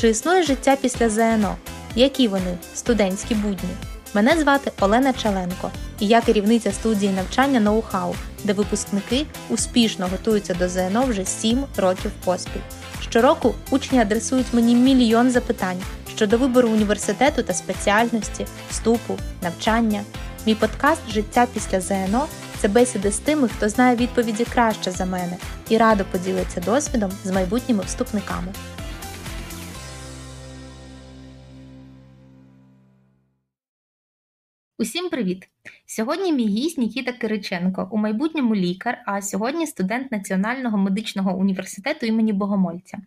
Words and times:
Чи 0.00 0.08
існує 0.08 0.42
життя 0.42 0.76
після 0.76 1.08
ЗНО? 1.10 1.56
Які 1.94 2.28
вони 2.28 2.58
студентські 2.74 3.34
будні? 3.34 3.68
Мене 4.14 4.38
звати 4.38 4.72
Олена 4.80 5.12
Чаленко, 5.12 5.70
і 5.98 6.06
я 6.06 6.20
керівниця 6.20 6.72
студії 6.72 7.12
навчання 7.12 7.60
ноу-хау, 7.60 8.14
де 8.44 8.52
випускники 8.52 9.26
успішно 9.48 10.08
готуються 10.08 10.54
до 10.54 10.68
ЗНО 10.68 11.04
вже 11.04 11.24
7 11.24 11.64
років 11.76 12.10
поспіль. 12.24 12.60
Щороку 13.00 13.54
учні 13.70 13.98
адресують 13.98 14.46
мені 14.52 14.74
мільйон 14.74 15.30
запитань 15.30 15.82
щодо 16.16 16.38
вибору 16.38 16.68
університету 16.68 17.42
та 17.42 17.54
спеціальності, 17.54 18.46
вступу, 18.70 19.18
навчання. 19.42 20.02
Мій 20.46 20.54
подкаст 20.54 21.00
Життя 21.10 21.46
після 21.54 21.80
ЗНО 21.80 22.26
це 22.58 22.68
бесіди 22.68 23.12
з 23.12 23.18
тими, 23.18 23.48
хто 23.48 23.68
знає 23.68 23.96
відповіді 23.96 24.44
краще 24.44 24.90
за 24.90 25.04
мене 25.04 25.36
і 25.68 25.76
радо 25.76 26.04
поділиться 26.12 26.60
досвідом 26.60 27.10
з 27.24 27.30
майбутніми 27.30 27.82
вступниками. 27.86 28.52
Усім 34.80 35.10
привіт! 35.10 35.48
Сьогодні 35.86 36.32
мій 36.32 36.46
гість 36.46 36.78
Нікіта 36.78 37.12
Кириченко, 37.12 37.88
у 37.92 37.96
майбутньому 37.96 38.54
лікар, 38.54 38.98
а 39.06 39.22
сьогодні 39.22 39.66
студент 39.66 40.12
Національного 40.12 40.78
медичного 40.78 41.36
університету 41.36 42.06
імені 42.06 42.32
Богомольця. 42.32 42.98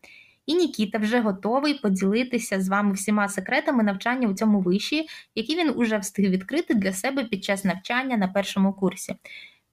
І 0.45 0.53
Нікіта 0.53 0.97
вже 0.97 1.19
готовий 1.19 1.73
поділитися 1.73 2.61
з 2.61 2.69
вами 2.69 2.93
всіма 2.93 3.27
секретами 3.27 3.83
навчання 3.83 4.27
у 4.27 4.33
цьому 4.33 4.59
виші, 4.59 5.05
які 5.35 5.55
він 5.55 5.69
уже 5.75 5.97
встиг 5.97 6.29
відкрити 6.29 6.73
для 6.73 6.91
себе 6.91 7.23
під 7.23 7.43
час 7.43 7.65
навчання 7.65 8.17
на 8.17 8.27
першому 8.27 8.73
курсі. 8.73 9.15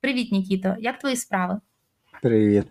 Привіт, 0.01 0.32
Нікіто! 0.32 0.76
Як 0.78 0.98
твої 0.98 1.16
справи? 1.16 1.60
Привіт. 2.23 2.66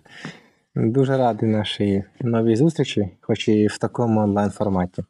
Дуже 0.75 1.17
радий 1.17 1.49
нашій 1.49 2.03
новій 2.21 2.55
зустрічі, 2.55 3.09
хоч 3.21 3.47
і 3.47 3.67
в 3.67 3.77
такому 3.77 4.19
онлайн 4.19 4.49
форматі. 4.49 5.03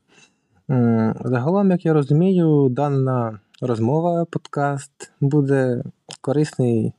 Загалом, 1.25 1.71
як 1.71 1.85
я 1.85 1.93
розумію, 1.93 2.67
дана 2.69 3.39
розмова, 3.61 4.25
подкаст 4.25 5.11
буде 5.21 5.83
корисний 6.21 6.93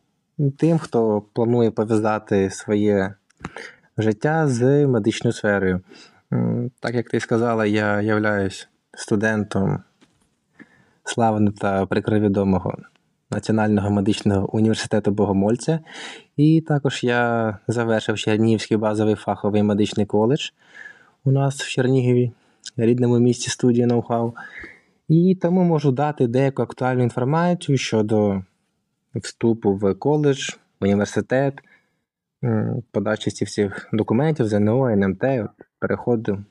тим, 0.59 0.79
хто 0.79 1.23
планує 1.33 1.71
пов'язати 1.71 2.51
своє 2.51 3.15
життя 3.99 4.49
з 4.49 4.87
медичною 4.87 5.33
сферою. 5.33 5.81
Так 6.81 6.95
як 6.95 7.11
ти 7.11 7.21
сказала, 7.21 7.67
я 7.67 8.01
являюсь 8.01 8.69
студентом 8.95 9.83
славного 11.05 11.57
та 11.59 11.87
прикровідомого 11.87 12.79
Національного 13.31 13.91
медичного 13.91 14.57
університету 14.57 15.11
Богомольця, 15.11 15.81
і 16.37 16.61
також 16.61 17.05
я 17.05 17.59
завершив 17.69 18.19
Чернігівський 18.19 18.77
базовий 18.77 19.15
фаховий 19.15 19.63
медичний 19.63 20.07
коледж 20.07 20.51
у 21.25 21.31
нас 21.31 21.61
в 21.61 21.69
Чернігові, 21.69 22.33
рідному 22.77 23.19
місті 23.19 23.51
студії 23.51 23.87
ноу-хау. 23.87 24.33
І 25.11 25.35
тому 25.35 25.65
можу 25.65 25.93
дати 25.93 26.27
деяку 26.27 26.63
актуальну 26.63 27.03
інформацію 27.03 27.79
щодо 27.79 28.43
вступу 29.15 29.75
в 29.75 29.95
коледж, 29.95 30.51
університет, 30.81 31.55
подачі 32.91 33.45
всіх 33.45 33.89
документів, 33.93 34.47
ЗНО, 34.47 34.89
НМТ, 34.89 35.25
переходу 35.79 36.45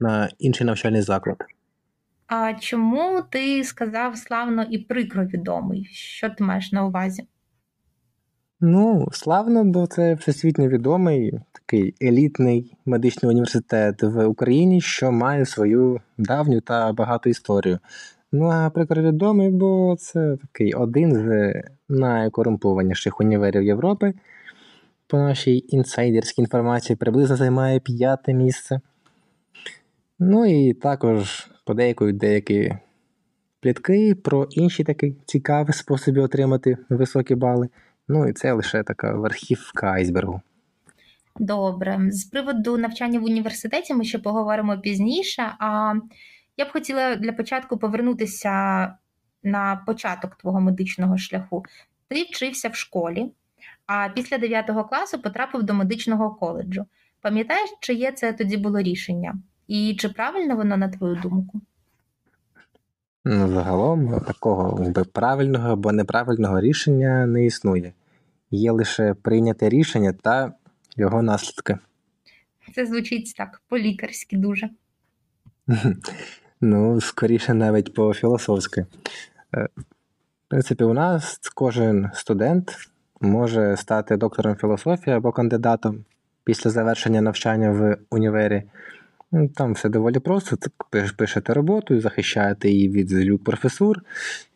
на 0.00 0.28
інший 0.38 0.66
навчальний 0.66 1.02
заклад. 1.02 1.44
А 2.26 2.54
чому 2.54 3.22
ти 3.30 3.64
сказав 3.64 4.16
славно 4.16 4.62
і 4.62 4.78
прикро 4.78 5.24
відомий? 5.24 5.84
Що 5.92 6.30
ти 6.30 6.44
маєш 6.44 6.72
на 6.72 6.86
увазі? 6.86 7.26
Ну, 8.60 9.08
славно, 9.12 9.64
бо 9.64 9.86
це 9.86 10.14
всесвітньо 10.14 10.68
відомий 10.68 11.40
такий 11.52 11.94
елітний 12.02 12.76
медичний 12.86 13.30
університет 13.30 14.02
в 14.02 14.26
Україні, 14.26 14.80
що 14.80 15.12
має 15.12 15.46
свою 15.46 16.00
давню 16.18 16.60
та 16.60 16.92
багату 16.92 17.30
історію. 17.30 17.78
Ну 18.32 18.46
а 18.46 18.70
прикро 18.70 19.02
відомий, 19.02 19.50
бо 19.50 19.96
це 19.98 20.36
такий 20.36 20.72
один 20.72 21.14
з 21.14 21.54
найкорумпованіших 21.88 23.20
універів 23.20 23.62
Європи. 23.62 24.14
По 25.06 25.16
нашій 25.16 25.64
інсайдерській 25.68 26.42
інформації 26.42 26.96
приблизно 26.96 27.36
займає 27.36 27.80
п'яте 27.80 28.34
місце. 28.34 28.80
Ну 30.18 30.46
і 30.46 30.74
також 30.74 31.50
подейкують 31.64 32.16
деякі 32.16 32.76
плітки 33.60 34.14
про 34.14 34.46
інші 34.50 34.84
такі 34.84 35.16
цікаві 35.26 35.72
способи 35.72 36.20
отримати 36.20 36.76
високі 36.88 37.34
бали. 37.34 37.68
Ну 38.08 38.28
і 38.28 38.32
це 38.32 38.52
лише 38.52 38.82
така 38.82 39.12
верхівка 39.12 39.86
айсбергу. 39.86 40.40
Добре, 41.38 41.98
з 42.10 42.24
приводу 42.24 42.78
навчання 42.78 43.20
в 43.20 43.24
університеті 43.24 43.94
ми 43.94 44.04
ще 44.04 44.18
поговоримо 44.18 44.78
пізніше. 44.78 45.52
А 45.58 45.94
я 46.56 46.64
б 46.64 46.72
хотіла 46.72 47.16
для 47.16 47.32
початку 47.32 47.78
повернутися 47.78 48.94
на 49.42 49.82
початок 49.86 50.34
твого 50.34 50.60
медичного 50.60 51.18
шляху. 51.18 51.64
Ти 52.08 52.22
вчився 52.22 52.68
в 52.68 52.74
школі, 52.74 53.32
а 53.86 54.08
після 54.08 54.38
9 54.38 54.66
класу 54.66 55.22
потрапив 55.22 55.62
до 55.62 55.74
медичного 55.74 56.30
коледжу. 56.30 56.86
Пам'ятаєш, 57.20 57.70
чиє 57.80 58.12
це 58.12 58.32
тоді 58.32 58.56
було 58.56 58.80
рішення? 58.80 59.34
І 59.68 59.96
чи 59.98 60.08
правильно 60.08 60.56
воно, 60.56 60.76
на 60.76 60.88
твою 60.88 61.16
думку? 61.16 61.60
Ну, 63.24 63.48
загалом 63.48 64.20
такого 64.20 64.92
правильного 65.12 65.68
або 65.68 65.92
неправильного 65.92 66.60
рішення 66.60 67.26
не 67.26 67.46
існує. 67.46 67.92
Є 68.50 68.72
лише 68.72 69.14
прийняте 69.14 69.68
рішення 69.68 70.12
та 70.12 70.52
його 70.96 71.22
наслідки. 71.22 71.78
Це 72.74 72.86
звучить 72.86 73.34
так, 73.36 73.62
по-лікарськи 73.68 74.36
дуже. 74.36 74.68
Ну, 76.60 77.00
скоріше, 77.00 77.54
навіть 77.54 77.94
по-філософськи. 77.94 78.86
Е, 79.54 79.68
в 79.76 80.48
принципі, 80.48 80.84
у 80.84 80.92
нас 80.92 81.38
кожен 81.54 82.10
студент 82.14 82.76
може 83.20 83.76
стати 83.76 84.16
доктором 84.16 84.56
філософії 84.56 85.16
або 85.16 85.32
кандидатом 85.32 86.04
після 86.44 86.70
завершення 86.70 87.20
навчання 87.20 87.70
в 87.70 87.98
універі. 88.10 88.62
Ну, 89.32 89.48
там 89.48 89.72
все 89.72 89.88
доволі 89.88 90.18
просто. 90.18 90.56
Пишете 91.16 91.54
роботу, 91.54 92.00
захищаєте 92.00 92.70
її 92.70 92.88
від 92.88 93.08
злюк 93.08 93.44
професур, 93.44 94.02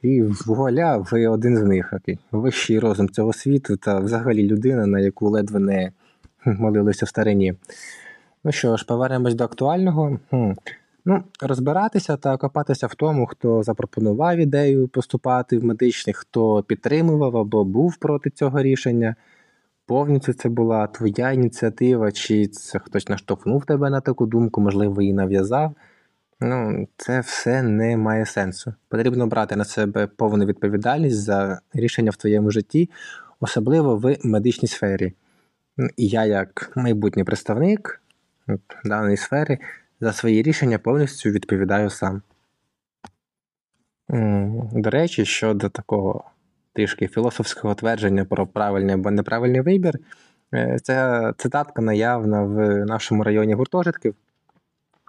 і 0.02 0.22
вуаля, 0.22 0.96
ви 0.96 1.26
один 1.26 1.56
з 1.56 1.62
них. 1.62 1.92
Вищий 2.32 2.78
розум 2.78 3.08
цього 3.08 3.32
світу 3.32 3.76
та 3.76 3.98
взагалі 3.98 4.48
людина, 4.48 4.86
на 4.86 5.00
яку 5.00 5.30
ледве 5.30 5.60
не 5.60 5.92
молилися 6.44 7.06
в 7.06 7.08
старині. 7.08 7.54
Ну 8.44 8.52
що 8.52 8.76
ж, 8.76 8.84
повернемось 8.86 9.34
до 9.34 9.44
актуального. 9.44 10.18
Ну, 11.04 11.22
Розбиратися 11.40 12.16
та 12.16 12.36
копатися 12.36 12.86
в 12.86 12.94
тому, 12.94 13.26
хто 13.26 13.62
запропонував 13.62 14.38
ідею 14.38 14.88
поступати 14.88 15.58
в 15.58 15.64
медичний, 15.64 16.14
хто 16.14 16.62
підтримував 16.62 17.36
або 17.36 17.64
був 17.64 17.96
проти 17.96 18.30
цього 18.30 18.62
рішення 18.62 19.16
повністю 19.86 20.32
це 20.32 20.48
була 20.48 20.86
твоя 20.86 21.32
ініціатива, 21.32 22.12
чи 22.12 22.46
це 22.46 22.78
хтось 22.78 23.08
наштовхнув 23.08 23.64
тебе 23.64 23.90
на 23.90 24.00
таку 24.00 24.26
думку, 24.26 24.60
можливо, 24.60 25.02
її 25.02 25.14
нав'язав. 25.14 25.74
Ну, 26.40 26.88
це 26.96 27.20
все 27.20 27.62
не 27.62 27.96
має 27.96 28.26
сенсу. 28.26 28.74
Потрібно 28.88 29.26
брати 29.26 29.56
на 29.56 29.64
себе 29.64 30.06
повну 30.06 30.44
відповідальність 30.44 31.22
за 31.22 31.60
рішення 31.74 32.10
в 32.10 32.16
твоєму 32.16 32.50
житті, 32.50 32.90
особливо 33.40 33.96
в 33.96 34.16
медичній 34.24 34.68
сфері. 34.68 35.12
І 35.96 36.08
я, 36.08 36.24
як 36.24 36.72
майбутній 36.76 37.24
представник 37.24 38.02
даної 38.84 39.16
сфери, 39.16 39.58
за 40.00 40.12
свої 40.12 40.42
рішення 40.42 40.78
повністю 40.78 41.30
відповідаю 41.30 41.90
сам. 41.90 42.22
До 44.72 44.90
речі, 44.90 45.24
щодо 45.24 45.68
такого 45.68 46.31
трішки 46.72 47.08
філософського 47.08 47.74
твердження 47.74 48.24
про 48.24 48.46
правильний 48.46 48.94
або 48.94 49.10
неправильний 49.10 49.60
вибір. 49.60 49.98
Е, 50.54 50.78
ця 50.82 51.32
цитатка 51.36 51.82
наявна 51.82 52.42
в 52.42 52.84
нашому 52.84 53.24
районі 53.24 53.54
гуртожитків. 53.54 54.14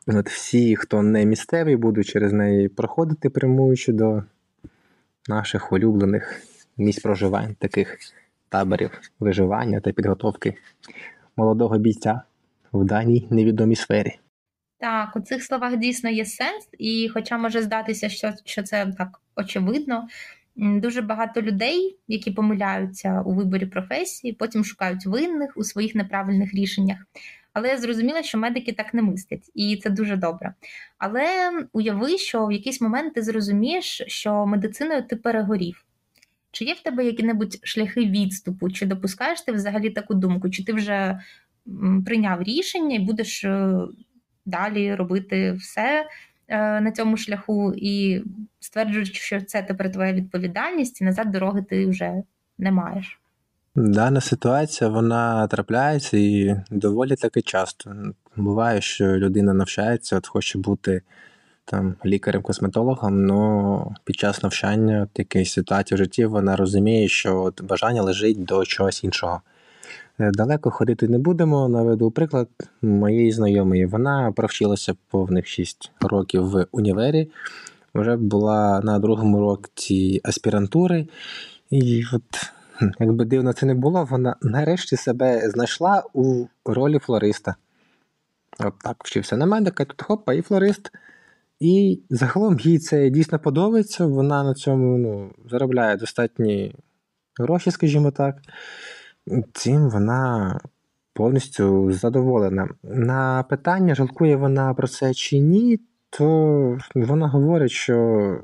От 0.08 0.30
Всі, 0.30 0.76
хто 0.76 1.02
не 1.02 1.26
місцевий, 1.26 1.76
будуть 1.76 2.08
через 2.08 2.34
неї 2.34 2.70
проходити, 2.70 3.30
прямуючи 3.30 3.94
до 3.94 4.24
наших 5.30 5.72
улюблених 5.72 6.42
місць 6.78 7.02
проживань, 7.02 7.56
таких 7.60 7.98
таборів 8.50 8.92
виживання 9.20 9.80
та 9.80 9.92
підготовки 9.92 10.56
молодого 11.38 11.78
бійця 11.78 12.22
в 12.74 12.86
даній 12.86 13.28
невідомій 13.30 13.76
сфері. 13.76 14.20
Так, 14.80 15.16
у 15.16 15.20
цих 15.20 15.44
словах 15.44 15.78
дійсно 15.78 16.10
є 16.10 16.26
сенс, 16.26 16.70
і, 16.80 17.10
хоча 17.14 17.38
може 17.38 17.62
здатися, 17.62 18.10
що 18.10 18.34
що 18.46 18.64
це 18.64 18.94
так 18.98 19.22
очевидно, 19.36 20.08
Дуже 20.56 21.02
багато 21.02 21.42
людей, 21.42 21.98
які 22.08 22.32
помиляються 22.32 23.22
у 23.26 23.34
виборі 23.34 23.66
професії, 23.66 24.34
потім 24.34 24.66
шукають 24.66 25.06
винних 25.06 25.58
у 25.58 25.64
своїх 25.64 25.96
неправильних 25.96 26.54
рішеннях. 26.54 26.98
Але 27.54 27.68
я 27.68 27.78
зрозуміла, 27.78 28.24
що 28.24 28.38
медики 28.38 28.74
так 28.74 28.94
не 28.94 29.02
мислять, 29.02 29.52
і 29.54 29.80
це 29.84 29.90
дуже 29.90 30.16
добре. 30.16 30.54
Але 30.98 31.52
уяви, 31.74 32.18
що 32.18 32.46
в 32.46 32.52
якийсь 32.52 32.82
момент 32.82 33.14
ти 33.14 33.22
зрозумієш, 33.22 34.02
що 34.08 34.46
медициною 34.46 35.04
ти 35.04 35.16
перегорів. 35.16 35.86
Чи 36.52 36.66
є 36.66 36.74
в 36.74 36.80
тебе 36.80 37.06
які-небудь 37.06 37.60
шляхи 37.64 38.06
відступу, 38.06 38.72
чи 38.72 38.86
допускаєш 38.86 39.42
ти 39.42 39.52
взагалі 39.52 39.90
таку 39.90 40.14
думку, 40.14 40.50
чи 40.50 40.64
ти 40.64 40.74
вже 40.74 41.20
прийняв 42.06 42.44
рішення 42.44 42.96
і 42.96 43.00
будеш 43.00 43.44
е, 43.44 43.74
далі 44.46 44.96
робити 44.96 45.52
все 45.52 46.06
на 46.50 46.92
цьому 46.92 47.18
шляху 47.18 47.74
і 47.76 48.24
стверджують, 48.60 49.16
що 49.16 49.42
це 49.42 49.62
тепер 49.62 49.92
твоя 49.92 50.14
відповідальність, 50.14 51.02
і 51.02 51.04
назад 51.04 51.32
дороги 51.32 51.66
ти 51.70 51.88
вже 51.88 52.24
не 52.58 52.72
маєш. 52.72 53.20
Дана 53.76 54.22
ситуація 54.22 54.90
вона 54.90 55.48
трапляється 55.48 56.18
і 56.18 56.56
доволі 56.72 57.16
таки 57.16 57.42
часто. 57.42 57.96
Буває, 58.36 58.82
що 58.82 59.06
людина 59.06 59.54
навчається, 59.54 60.18
от 60.18 60.28
хоче 60.28 60.60
бути 60.60 61.02
там 61.66 61.96
лікарем-косметологом, 62.06 63.32
але 63.32 63.96
під 64.04 64.16
час 64.16 64.44
навчання 64.44 65.08
в 65.16 65.20
якійсь 65.20 65.54
ситуації 65.54 65.96
в 65.96 65.98
житті 65.98 66.26
вона 66.26 66.56
розуміє, 66.56 67.08
що 67.08 67.42
от 67.42 67.64
бажання 67.64 68.02
лежить 68.02 68.44
до 68.44 68.66
чогось 68.66 69.04
іншого. 69.04 69.42
Е, 70.20 70.32
далеко 70.32 70.72
ходити 70.72 71.08
не 71.08 71.18
будемо. 71.18 71.70
Наведу 71.70 72.12
приклад 72.12 72.48
моєї 72.82 73.32
знайомої. 73.32 73.86
Вона 73.86 74.32
провчилася 74.32 74.96
повних 75.10 75.48
6 75.48 75.92
років 76.02 76.50
в 76.50 76.68
універі, 76.72 77.32
вже 77.96 78.16
була 78.16 78.82
на 78.84 79.00
другому 79.00 79.40
році 79.40 80.22
аспірантури, 80.24 81.08
і 81.70 82.04
от. 82.14 82.24
Якби 83.00 83.26
дивно 83.26 83.54
це 83.54 83.66
не 83.66 83.76
було, 83.76 84.08
вона 84.12 84.36
нарешті 84.42 84.96
себе 84.96 85.50
знайшла 85.50 86.04
у 86.14 86.46
ролі 86.66 87.00
флориста. 87.00 87.56
От 88.60 88.74
так 88.84 88.98
вчився 89.04 89.38
на 89.38 89.46
медика, 89.46 89.86
тут 89.86 90.02
хопа 90.02 90.34
і 90.34 90.42
флорист. 90.42 90.92
І 91.60 92.02
загалом 92.10 92.60
їй 92.60 92.80
це 92.80 93.10
дійсно 93.10 93.40
подобається, 93.40 94.06
вона 94.06 94.44
на 94.44 94.54
цьому 94.54 94.98
ну, 94.98 95.32
заробляє 95.50 95.98
достатні 95.98 96.76
гроші, 97.40 97.72
скажімо 97.72 98.12
так. 98.12 98.36
Цим 99.54 99.90
вона 99.90 100.60
повністю 101.14 101.92
задоволена. 101.92 102.70
На 102.84 103.44
питання, 103.44 103.96
жалкує 103.96 104.36
вона 104.36 104.74
про 104.74 104.88
це 104.88 105.14
чи 105.14 105.40
ні, 105.40 105.80
то 106.10 106.78
вона 106.96 107.28
говорить, 107.28 107.72
що 107.72 108.40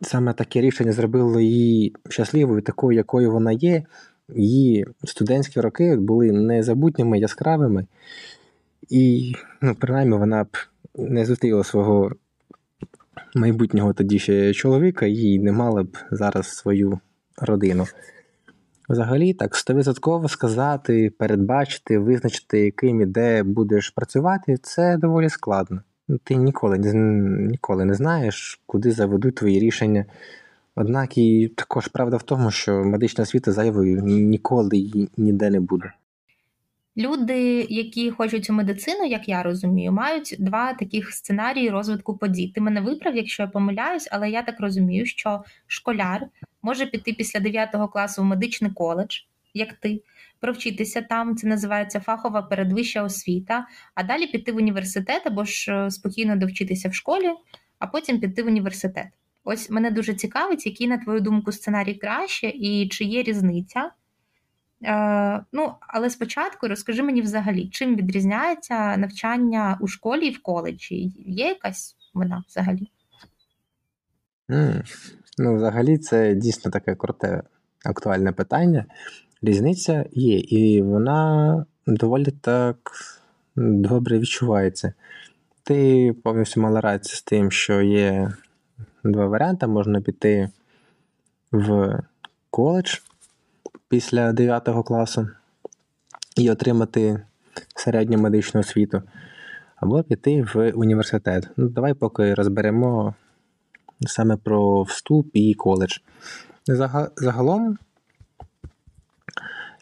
саме 0.00 0.32
таке 0.32 0.60
рішення 0.60 0.92
зробило 0.92 1.40
її 1.40 1.96
щасливою, 2.08 2.62
такою, 2.62 2.96
якою 2.96 3.32
вона 3.32 3.52
є. 3.52 3.82
Її 4.34 4.86
студентські 5.04 5.60
роки 5.60 5.96
були 5.96 6.32
незабутніми, 6.32 7.18
яскравими, 7.18 7.86
і, 8.88 9.32
ну, 9.60 9.74
принаймні, 9.74 10.16
вона 10.16 10.44
б 10.44 10.48
не 10.94 11.24
зустріла 11.24 11.64
свого 11.64 12.12
майбутнього 13.34 13.92
тоді 13.92 14.18
ще 14.18 14.52
чоловіка 14.54 15.06
і 15.06 15.38
не 15.38 15.52
мала 15.52 15.82
б 15.82 15.96
зараз 16.10 16.48
свою 16.48 17.00
родину. 17.36 17.86
Взагалі, 18.90 19.34
так, 19.34 19.56
стовідсотково 19.56 20.28
сказати, 20.28 21.12
передбачити, 21.18 21.98
визначити, 21.98 22.70
ким 22.70 23.00
і 23.00 23.06
де 23.06 23.42
будеш 23.42 23.90
працювати, 23.90 24.56
це 24.62 24.96
доволі 24.96 25.28
складно. 25.28 25.82
Ну, 26.08 26.18
ти 26.24 26.34
ніколи 26.34 26.78
ніколи 26.78 27.84
не 27.84 27.94
знаєш, 27.94 28.60
куди 28.66 28.92
заведуть 28.92 29.34
твої 29.34 29.60
рішення. 29.60 30.04
Однак 30.74 31.18
і 31.18 31.52
також 31.56 31.88
правда 31.88 32.16
в 32.16 32.22
тому, 32.22 32.50
що 32.50 32.84
медична 32.84 33.22
освіта 33.22 33.52
зайвою 33.52 34.02
ніколи 34.02 34.90
ніде 35.16 35.50
не 35.50 35.60
буде. 35.60 35.92
Люди, 36.96 37.66
які 37.70 38.10
хочуть 38.10 38.50
у 38.50 38.52
медицину, 38.52 39.04
як 39.04 39.28
я 39.28 39.42
розумію, 39.42 39.92
мають 39.92 40.36
два 40.38 40.74
таких 40.74 41.10
сценарії 41.10 41.70
розвитку 41.70 42.16
подій. 42.16 42.52
Ти 42.54 42.60
мене 42.60 42.80
виправ, 42.80 43.16
якщо 43.16 43.42
я 43.42 43.48
помиляюсь, 43.48 44.08
але 44.12 44.30
я 44.30 44.42
так 44.42 44.60
розумію, 44.60 45.06
що 45.06 45.42
школяр 45.66 46.26
може 46.62 46.86
піти 46.86 47.12
після 47.12 47.40
9 47.40 47.76
класу 47.92 48.22
в 48.22 48.24
медичний 48.24 48.70
коледж, 48.70 49.18
як 49.54 49.72
ти, 49.72 50.02
провчитися 50.40 51.02
там, 51.02 51.36
це 51.36 51.46
називається 51.46 52.00
фахова 52.00 52.42
передвища 52.42 53.02
освіта, 53.02 53.66
а 53.94 54.02
далі 54.02 54.26
піти 54.26 54.52
в 54.52 54.56
університет 54.56 55.22
або 55.26 55.44
ж 55.44 55.72
е, 55.72 55.90
спокійно 55.90 56.36
довчитися 56.36 56.88
в 56.88 56.94
школі, 56.94 57.30
а 57.78 57.86
потім 57.86 58.20
піти 58.20 58.42
в 58.42 58.46
університет. 58.46 59.06
Ось 59.44 59.70
мене 59.70 59.90
дуже 59.90 60.14
цікавить, 60.14 60.66
який, 60.66 60.86
на 60.86 60.98
твою 60.98 61.20
думку, 61.20 61.52
сценарій 61.52 61.94
краще 61.94 62.48
і 62.48 62.88
чи 62.88 63.04
є 63.04 63.22
різниця. 63.22 63.90
Е, 64.84 65.44
Ну, 65.52 65.74
але 65.80 66.10
спочатку 66.10 66.68
розкажи 66.68 67.02
мені 67.02 67.22
взагалі, 67.22 67.68
чим 67.68 67.96
відрізняється 67.96 68.96
навчання 68.96 69.78
у 69.80 69.86
школі 69.86 70.26
і 70.26 70.30
в 70.30 70.42
коледжі? 70.42 71.12
Є 71.26 71.46
якась 71.46 71.96
вона 72.14 72.44
взагалі? 72.48 72.90
Ну, 75.42 75.56
взагалі, 75.56 75.98
це 75.98 76.34
дійсно 76.34 76.70
таке 76.70 76.94
круте 76.94 77.42
актуальне 77.84 78.32
питання. 78.32 78.84
Різниця 79.42 80.04
є, 80.12 80.38
і 80.38 80.82
вона 80.82 81.66
доволі 81.86 82.30
так 82.40 82.76
добре 83.56 84.18
відчувається. 84.18 84.92
Ти 85.62 86.12
повністю 86.22 86.60
мала 86.60 86.80
рацію 86.80 87.16
з 87.16 87.22
тим, 87.22 87.50
що 87.50 87.80
є 87.82 88.32
два 89.04 89.26
варіанти: 89.26 89.66
можна 89.66 90.00
піти 90.00 90.50
в 91.52 91.98
коледж 92.50 92.98
після 93.88 94.32
9 94.32 94.68
класу 94.86 95.28
і 96.36 96.50
отримати 96.50 97.22
середню 97.76 98.18
медичну 98.18 98.60
освіту, 98.60 99.02
або 99.76 100.02
піти 100.02 100.46
в 100.54 100.70
університет. 100.70 101.48
Ну, 101.56 101.68
Давай 101.68 101.94
поки 101.94 102.34
розберемо 102.34 103.14
саме 104.06 104.36
про 104.36 104.82
вступ 104.82 105.30
і 105.32 105.54
коледж. 105.54 105.98
Загалом 107.16 107.78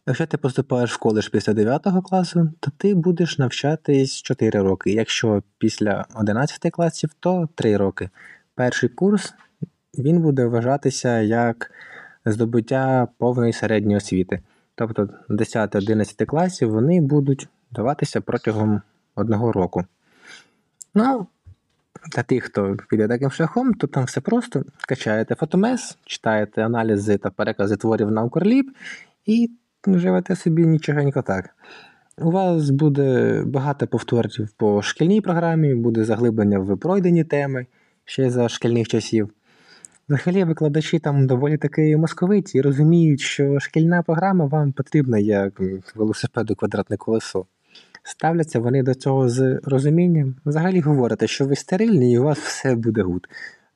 Якщо 0.09 0.27
ти 0.27 0.37
поступаєш 0.37 0.93
в 0.93 0.99
коледж 0.99 1.29
після 1.29 1.53
9 1.53 1.83
класу, 2.05 2.51
то 2.61 2.71
ти 2.77 2.95
будеш 2.95 3.39
навчатись 3.39 4.23
4 4.23 4.63
роки. 4.63 4.93
Якщо 4.93 5.43
після 5.59 6.07
11 6.15 6.73
класів, 6.73 7.11
то 7.21 7.49
3 7.55 7.77
роки. 7.77 8.11
Перший 8.55 8.89
курс 8.89 9.35
він 9.99 10.21
буде 10.23 10.47
вважатися 10.47 11.21
як 11.21 11.71
здобуття 12.25 13.09
повної 13.19 13.53
середньої 13.53 13.97
освіти. 13.97 14.41
Тобто 14.75 15.09
10-11 15.29 16.25
класів 16.27 16.71
вони 16.71 17.01
будуть 17.01 17.49
даватися 17.71 18.21
протягом 18.21 18.83
одного 19.15 19.53
року. 19.53 19.85
Ну, 20.95 21.27
для 22.13 22.23
тих, 22.23 22.45
хто 22.45 22.77
піде 22.91 23.09
таким 23.09 23.31
шляхом, 23.31 23.75
то 23.75 23.87
там 23.87 24.05
все 24.05 24.21
просто 24.21 24.65
качаєте 24.89 25.35
фотомес, 25.35 25.99
читаєте 26.05 26.65
аналізи 26.65 27.19
та 27.19 27.31
перекази 27.31 27.77
творів 27.77 28.11
на 28.11 28.25
Укрліп, 28.25 28.71
і 29.27 29.51
живете 29.87 30.37
собі 30.37 30.67
нічогенько 30.67 31.23
так. 31.23 31.51
У 32.19 32.31
вас 32.31 32.71
буде 32.71 33.43
багато 33.47 33.87
повторів 33.87 34.49
по 34.57 34.83
шкільній 34.83 35.21
програмі, 35.21 35.75
буде 35.75 36.05
заглиблення 36.05 36.59
в 36.59 36.79
пройдені 36.79 37.25
теми 37.25 37.67
ще 38.05 38.31
за 38.31 38.49
шкільних 38.49 38.89
часів. 38.89 39.31
Взагалі, 40.09 40.45
викладачі 40.45 40.99
там 40.99 41.27
доволі 41.27 41.57
таки 41.57 41.97
мозковиті 41.97 42.59
і 42.59 42.61
розуміють, 42.61 43.21
що 43.21 43.61
шкільна 43.61 44.03
програма 44.03 44.47
вам 44.47 44.73
потрібна 44.73 45.19
як 45.19 45.61
велосипеду 45.95 46.55
квадратне 46.55 46.97
колесо. 46.97 47.47
Ставляться 48.09 48.61
вони 48.61 48.83
до 48.83 48.95
цього 48.95 49.29
з 49.29 49.61
розумінням. 49.65 50.37
Взагалі 50.47 50.81
говорите, 50.81 51.27
що 51.27 51.47
ви 51.47 51.57
стерильні 51.57 52.13
і 52.13 52.19
у 52.19 52.25
вас 52.25 52.39
все 52.39 52.75
буде 52.75 53.03
good. 53.03 53.29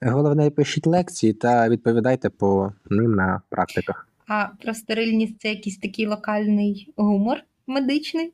Головне, 0.02 0.50
пишіть 0.50 0.86
лекції 0.86 1.32
та 1.32 1.68
відповідайте 1.68 2.30
по 2.30 2.72
ним 2.90 3.14
на 3.14 3.42
практиках. 3.48 4.08
А 4.26 4.46
про 4.62 4.74
стерильність 4.74 5.40
це 5.40 5.48
якийсь 5.48 5.78
такий 5.78 6.06
локальний 6.06 6.92
гумор 6.96 7.36
медичний? 7.66 8.32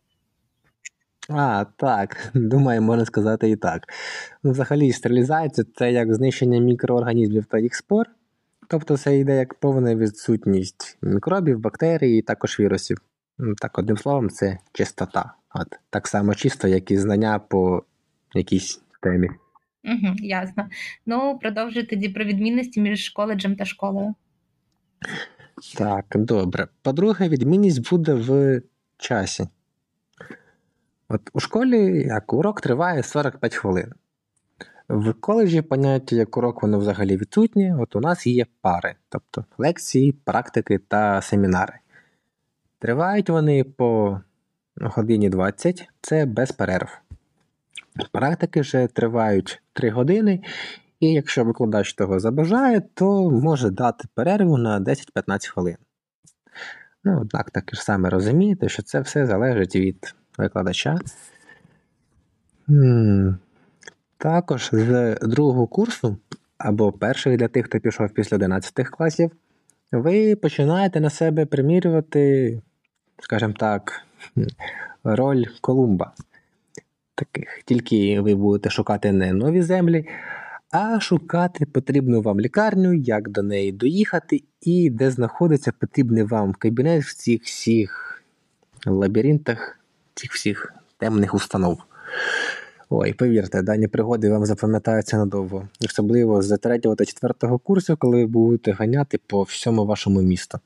А, 1.29 1.65
так, 1.77 2.31
думаю, 2.35 2.83
можна 2.83 3.05
сказати 3.05 3.51
і 3.51 3.57
так. 3.57 3.83
Ну, 4.43 4.51
Взагалі, 4.51 4.93
стерилізація 4.93 5.67
це 5.77 5.93
як 5.93 6.15
знищення 6.15 6.61
мікроорганізмів 6.61 7.45
та 7.45 7.59
їх 7.59 7.75
спор. 7.75 8.07
Тобто 8.69 8.97
це 8.97 9.19
йде 9.19 9.37
як 9.37 9.55
повна 9.55 9.95
відсутність 9.95 10.99
мікробів, 11.03 11.59
бактерій 11.59 12.19
і 12.19 12.23
також 12.23 12.61
вірусів. 12.61 12.99
Ну, 13.39 13.55
так, 13.55 13.79
одним 13.79 13.97
словом, 13.97 14.31
це 14.31 14.59
чистота. 14.73 15.35
От, 15.61 15.79
Так 15.91 16.09
само 16.09 16.35
чисто, 16.35 16.69
як 16.69 16.91
і 16.91 16.99
знання 16.99 17.39
по 17.39 17.83
якійсь 18.35 18.81
темі. 19.01 19.29
Угу, 19.85 20.15
Ясно. 20.17 20.69
Ну, 21.07 21.39
продовжуй 21.39 21.83
тоді 21.83 22.09
про 22.09 22.25
відмінності 22.25 22.81
між 22.81 23.09
коледжем 23.11 23.57
та 23.57 23.65
школою. 23.65 24.15
Так, 25.79 26.05
добре. 26.15 26.69
По-друге, 26.83 27.29
відмінність 27.29 27.91
буде 27.91 28.15
в 28.15 28.63
часі. 28.97 29.49
От 31.09 31.31
У 31.33 31.41
школі 31.41 32.03
як 32.07 32.33
урок 32.33 32.61
триває 32.61 33.03
45 33.03 33.55
хвилин. 33.55 33.93
В 34.89 35.13
коледжі 35.13 35.63
поняття 35.63 36.17
як 36.17 36.37
урок 36.37 36.63
воно 36.63 36.79
взагалі 36.79 37.17
відсутнє. 37.17 37.77
От 37.81 37.97
у 37.97 38.01
нас 38.01 38.27
є 38.27 38.47
пари, 38.61 38.95
тобто 39.09 39.45
лекції, 39.59 40.13
практики 40.13 40.79
та 40.79 41.23
семінари. 41.23 41.75
Тривають 42.79 43.31
вони 43.31 43.65
по 43.65 44.21
годині 44.81 45.29
20, 45.29 45.89
це 46.01 46.27
без 46.27 46.53
перерв. 46.53 46.89
Практики 48.13 48.61
вже 48.61 48.87
тривають 48.87 49.63
3 49.73 49.91
години, 49.91 50.41
і 51.01 51.13
якщо 51.13 51.45
викладач 51.45 51.95
того 51.95 52.21
забажає, 52.21 52.83
то 52.95 53.31
може 53.31 53.71
дати 53.71 54.09
перерву 54.15 54.59
на 54.59 54.81
10-15 54.81 55.49
хвилин. 55.49 55.77
Ну, 57.05 57.19
однак 57.21 57.51
таке 57.51 57.77
ж 57.77 57.83
саме 57.83 58.11
розумієте, 58.11 58.69
що 58.69 58.83
це 58.83 59.01
все 59.01 59.27
залежить 59.27 59.77
від 59.77 60.15
викладача. 60.39 60.99
Також 64.19 64.69
з 64.73 65.15
другого 65.23 65.67
курсу, 65.67 66.17
або 66.59 66.93
перших 66.93 67.37
для 67.37 67.49
тих, 67.49 67.67
хто 67.67 67.81
пішов 67.81 68.11
після 68.11 68.37
11 68.37 68.89
класів, 68.89 69.31
ви 69.93 70.37
починаєте 70.37 71.01
на 71.01 71.11
себе 71.11 71.47
примірювати, 71.47 72.63
скажімо 73.21 73.55
так, 73.59 74.03
роль 75.05 75.45
Колумба. 75.61 76.13
Таких. 77.15 77.63
Тільки 77.65 78.21
ви 78.21 78.35
будете 78.35 78.71
шукати 78.71 79.13
не 79.13 79.33
нові 79.33 79.63
землі, 79.63 80.07
а 80.71 81.01
шукати 81.01 81.67
потрібну 81.67 82.23
вам 82.23 82.41
лікарню, 82.41 82.95
як 82.95 83.29
до 83.29 83.43
неї 83.43 83.73
доїхати, 83.73 84.43
і 84.61 84.91
де 84.91 85.11
знаходиться 85.11 85.73
потрібний 85.73 86.23
вам 86.23 86.53
кабінет 86.53 87.05
в 87.05 87.15
цих 87.15 87.43
всіх 87.43 88.23
лабіринтах, 88.87 89.79
цих 90.15 90.33
всіх 90.33 90.75
темних 90.99 91.35
установ. 91.35 91.79
Ой, 92.91 93.13
повірте, 93.13 93.63
дані 93.63 93.89
пригоди 93.89 94.31
вам 94.31 94.47
запам'ятаються 94.47 95.17
надовго, 95.17 95.69
особливо 95.85 96.43
з 96.43 96.57
3 96.57 96.79
та 96.79 97.05
4 97.05 97.59
курсу, 97.59 97.97
коли 97.97 98.17
ви 98.17 98.27
будете 98.27 98.73
ганяти 98.73 99.21
по 99.27 99.43
всьому 99.43 99.87
вашому 99.87 100.23
місту. 100.23 100.59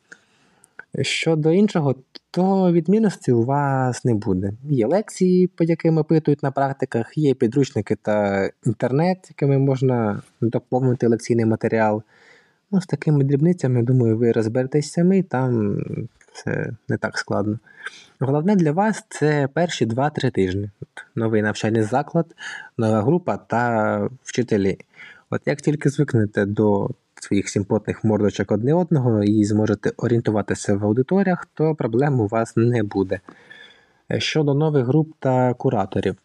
Щодо 1.00 1.52
іншого, 1.52 1.94
то 2.30 2.72
відмінностей 2.72 3.34
у 3.34 3.42
вас 3.42 4.04
не 4.04 4.14
буде. 4.14 4.52
Є 4.70 4.86
лекції, 4.86 5.46
по 5.46 5.64
яким 5.64 5.98
опитують 5.98 6.42
на 6.42 6.50
практиках, 6.50 7.18
є 7.18 7.34
підручники 7.34 7.96
та 8.02 8.48
інтернет, 8.66 9.18
якими 9.28 9.58
можна 9.58 10.22
доповнити 10.40 11.06
лекційний 11.06 11.44
матеріал. 11.44 12.02
Ну, 12.70 12.80
з 12.80 12.86
такими 12.86 13.24
дрібницями, 13.24 13.82
думаю, 13.82 14.18
ви 14.18 14.32
розберетесь 14.32 14.92
самі, 14.92 15.22
там 15.22 15.78
все 16.32 16.72
не 16.88 16.96
так 16.96 17.18
складно. 17.18 17.58
Головне 18.20 18.56
для 18.56 18.72
вас 18.72 19.04
це 19.08 19.48
перші 19.54 19.86
2-3 19.86 20.30
тижні. 20.30 20.70
Новий 21.14 21.42
навчальний 21.42 21.82
заклад, 21.82 22.26
нова 22.78 23.02
група 23.02 23.36
та 23.36 24.08
вчителі. 24.22 24.78
От 25.30 25.42
як 25.46 25.60
тільки 25.60 25.88
звикнете 25.88 26.46
до 26.46 26.90
своїх 27.22 27.48
сімпотних 27.48 28.04
мордочок 28.04 28.52
одне 28.52 28.74
одного 28.74 29.24
і 29.24 29.44
зможете 29.44 29.92
орієнтуватися 29.96 30.76
в 30.76 30.84
аудиторіях, 30.84 31.46
то 31.54 31.74
проблем 31.74 32.20
у 32.20 32.26
вас 32.26 32.56
не 32.56 32.82
буде. 32.82 33.20
Е, 34.10 34.20
Щодо 34.20 34.54
нових 34.54 34.86
груп 34.86 35.12
та 35.18 35.54
кураторів. 35.54 36.16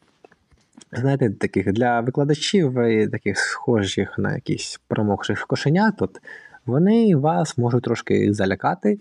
Знаєте, 0.91 1.29
таких 1.29 1.73
для 1.73 2.01
викладачів, 2.01 2.73
таких 3.11 3.37
схожих 3.37 4.17
на 4.17 4.35
якісь 4.35 4.79
промокших 4.87 5.47
кошенят, 5.47 6.01
от, 6.01 6.21
вони 6.65 7.15
вас 7.15 7.57
можуть 7.57 7.83
трошки 7.83 8.33
залякати, 8.33 8.99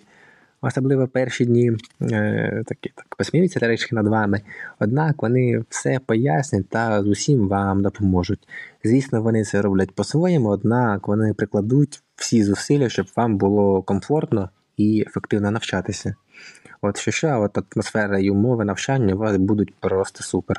особливо 0.67 1.09
перші 1.09 1.45
дні, 1.45 1.73
е, 2.03 2.63
такі 2.67 2.93
так 2.95 3.15
посміються 3.19 3.61
трішки 3.61 3.95
над 3.95 4.07
вами. 4.07 4.41
Однак 4.79 5.23
вони 5.23 5.65
все 5.69 5.99
пояснять 6.07 6.69
та 6.69 7.03
з 7.03 7.07
усім 7.07 7.49
вам 7.49 7.83
допоможуть. 7.83 8.49
Звісно, 8.85 9.23
вони 9.23 9.45
це 9.45 9.63
роблять 9.63 9.91
по-своєму, 9.91 10.49
однак 10.49 11.09
вони 11.09 11.35
прикладуть 11.35 12.03
всі 12.17 12.43
зусилля, 12.45 12.89
щоб 12.89 13.07
вам 13.17 13.37
було 13.37 13.83
комфортно 13.83 14.51
і 14.77 15.05
ефективно 15.07 15.51
навчатися. 15.51 16.15
От 16.81 16.99
що 16.99 17.11
що, 17.11 17.41
от 17.41 17.59
атмосфера 17.59 18.19
і 18.19 18.31
умови 18.31 18.65
навчання 18.65 19.15
у 19.15 19.19
вас 19.19 19.37
будуть 19.37 19.75
просто 19.75 20.25
супер. 20.25 20.57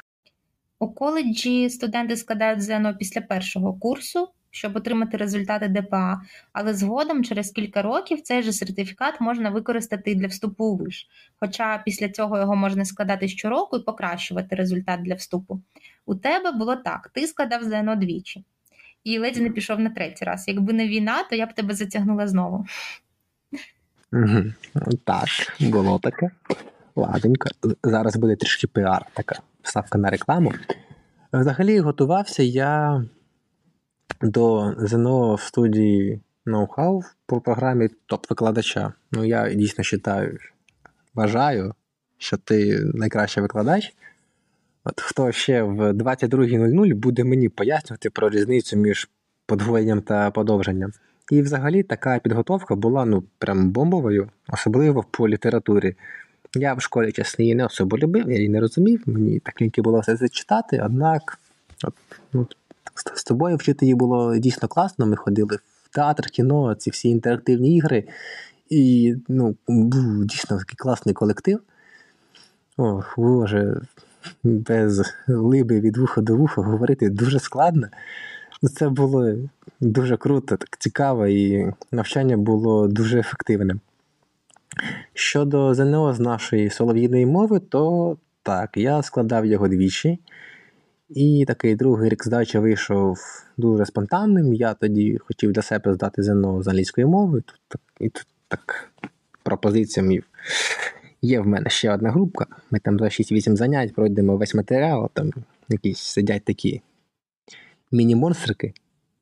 У 0.79 0.87
коледжі 0.87 1.69
студенти 1.69 2.15
складають 2.15 2.61
ЗНО 2.61 2.95
після 2.99 3.21
першого 3.21 3.73
курсу, 3.73 4.27
щоб 4.51 4.75
отримати 4.75 5.17
результати 5.17 5.67
ДПА, 5.67 6.21
але 6.53 6.73
згодом, 6.73 7.23
через 7.23 7.51
кілька 7.51 7.81
років, 7.81 8.21
цей 8.21 8.43
же 8.43 8.53
сертифікат 8.53 9.21
можна 9.21 9.49
використати 9.49 10.11
і 10.11 10.15
для 10.15 10.27
вступу 10.27 10.65
у 10.65 10.75
виш. 10.75 11.07
Хоча 11.39 11.81
після 11.85 12.09
цього 12.09 12.39
його 12.39 12.55
можна 12.55 12.85
складати 12.85 13.27
щороку 13.27 13.77
і 13.77 13.83
покращувати 13.83 14.55
результат 14.55 15.01
для 15.01 15.13
вступу. 15.13 15.61
У 16.05 16.15
тебе 16.15 16.51
було 16.51 16.75
так: 16.75 17.09
ти 17.13 17.27
складав 17.27 17.63
ЗНО 17.63 17.95
двічі. 17.95 18.45
І 19.03 19.19
ледь 19.19 19.37
не 19.37 19.49
пішов 19.49 19.79
на 19.79 19.89
третій 19.89 20.25
раз. 20.25 20.47
Якби 20.47 20.73
не 20.73 20.87
війна, 20.87 21.23
то 21.29 21.35
я 21.35 21.45
б 21.45 21.53
тебе 21.53 21.73
затягнула 21.73 22.27
знову. 22.27 22.65
Так, 25.03 25.27
було 25.59 25.99
таке. 25.99 26.29
Ладенько. 26.95 27.49
Зараз 27.83 28.15
буде 28.15 28.35
трішки 28.35 28.67
піар, 28.67 29.05
така 29.13 29.39
ставка 29.63 29.97
на 29.97 30.09
рекламу. 30.09 30.53
Взагалі 31.33 31.79
готувався 31.79 32.43
я 32.43 33.03
до 34.21 34.73
ЗНО 34.77 35.35
в 35.35 35.41
студії 35.41 36.21
Ноу-хау 36.45 37.01
по 37.25 37.41
програмі 37.41 37.89
топ-викладача. 38.07 38.93
Ну, 39.11 39.25
я 39.25 39.53
дійсно 39.53 39.83
вважаю, 39.83 40.37
вважаю, 41.15 41.73
що 42.17 42.37
ти 42.37 42.79
найкращий 42.93 43.43
викладач. 43.43 43.93
От 44.83 45.01
хто 45.01 45.31
ще 45.31 45.63
в 45.63 45.93
22.00 45.93 46.95
буде 46.95 47.23
мені 47.23 47.49
пояснювати 47.49 48.09
про 48.09 48.29
різницю 48.29 48.77
між 48.77 49.09
подвоєнням 49.45 50.01
та 50.01 50.31
подовженням. 50.31 50.91
І 51.31 51.41
взагалі 51.41 51.83
така 51.83 52.19
підготовка 52.19 52.75
була 52.75 53.05
ну 53.05 53.23
прям 53.37 53.69
бомбовою, 53.69 54.29
особливо 54.49 55.03
по 55.11 55.29
літературі. 55.29 55.95
Я 56.55 56.73
в 56.73 56.81
школі 56.81 57.11
чесно 57.11 57.43
її 57.43 57.55
не 57.55 57.65
особо 57.65 57.97
любив, 57.97 58.31
я 58.31 58.35
її 58.35 58.49
не 58.49 58.59
розумів, 58.59 59.03
мені 59.05 59.39
так 59.39 59.61
ліньки 59.61 59.81
було 59.81 59.99
все 59.99 60.17
це 60.17 60.29
читати, 60.29 60.81
однак 60.85 61.39
от, 61.83 61.93
ну, 62.33 62.47
з, 63.15 63.23
тобою 63.23 63.55
вчити 63.55 63.85
її 63.85 63.95
було 63.95 64.37
дійсно 64.37 64.67
класно. 64.67 65.05
Ми 65.05 65.15
ходили 65.15 65.59
в 65.83 65.89
театр, 65.95 66.29
кіно, 66.29 66.75
ці 66.75 66.89
всі 66.89 67.09
інтерактивні 67.09 67.75
ігри. 67.75 68.03
І 68.69 69.15
ну, 69.27 69.55
був 69.67 70.25
дійсно 70.25 70.57
такий 70.57 70.75
класний 70.75 71.13
колектив. 71.15 71.59
Ох, 72.77 73.13
боже, 73.17 73.81
без 74.43 75.13
либи 75.27 75.79
від 75.79 75.97
вуха 75.97 76.21
до 76.21 76.35
вуха 76.35 76.61
говорити 76.61 77.09
дуже 77.09 77.39
складно. 77.39 77.87
Це 78.75 78.89
було 78.89 79.33
дуже 79.79 80.17
круто, 80.17 80.57
так 80.57 80.77
цікаво, 80.79 81.27
і 81.27 81.71
навчання 81.91 82.37
було 82.37 82.87
дуже 82.87 83.19
ефективним. 83.19 83.79
Щодо 85.13 85.73
ЗНО 85.73 86.13
з 86.13 86.19
нашої 86.19 86.69
солов'їної 86.69 87.25
мови, 87.25 87.59
то 87.59 88.17
так, 88.43 88.77
я 88.77 89.01
складав 89.01 89.45
його 89.45 89.67
двічі. 89.67 90.19
І 91.09 91.45
такий 91.47 91.75
другий 91.75 92.09
рік 92.09 92.23
здачі 92.23 92.59
вийшов 92.59 93.19
дуже 93.57 93.85
спонтанним. 93.85 94.53
Я 94.53 94.73
тоді 94.73 95.17
хотів 95.17 95.51
для 95.51 95.61
себе 95.61 95.93
здати 95.93 96.23
ЗНО 96.23 96.63
з 96.63 96.67
англійської 96.67 97.07
мови. 97.07 97.41
Тут, 97.41 97.61
так, 97.67 97.81
і 97.99 98.09
тут 98.09 98.27
так 98.47 98.91
пропозиція 99.43 100.05
мів. 100.05 100.23
Є 101.21 101.39
в 101.39 101.47
мене 101.47 101.69
ще 101.69 101.93
одна 101.93 102.11
групка. 102.11 102.45
Ми 102.71 102.79
там 102.79 102.99
за 102.99 103.05
6-8 103.05 103.55
занять 103.55 103.93
пройдемо 103.93 104.37
весь 104.37 104.55
матеріал, 104.55 105.09
там 105.13 105.31
якісь 105.69 105.99
сидять 105.99 106.45
такі 106.45 106.81
міні-монстрики. 107.91 108.73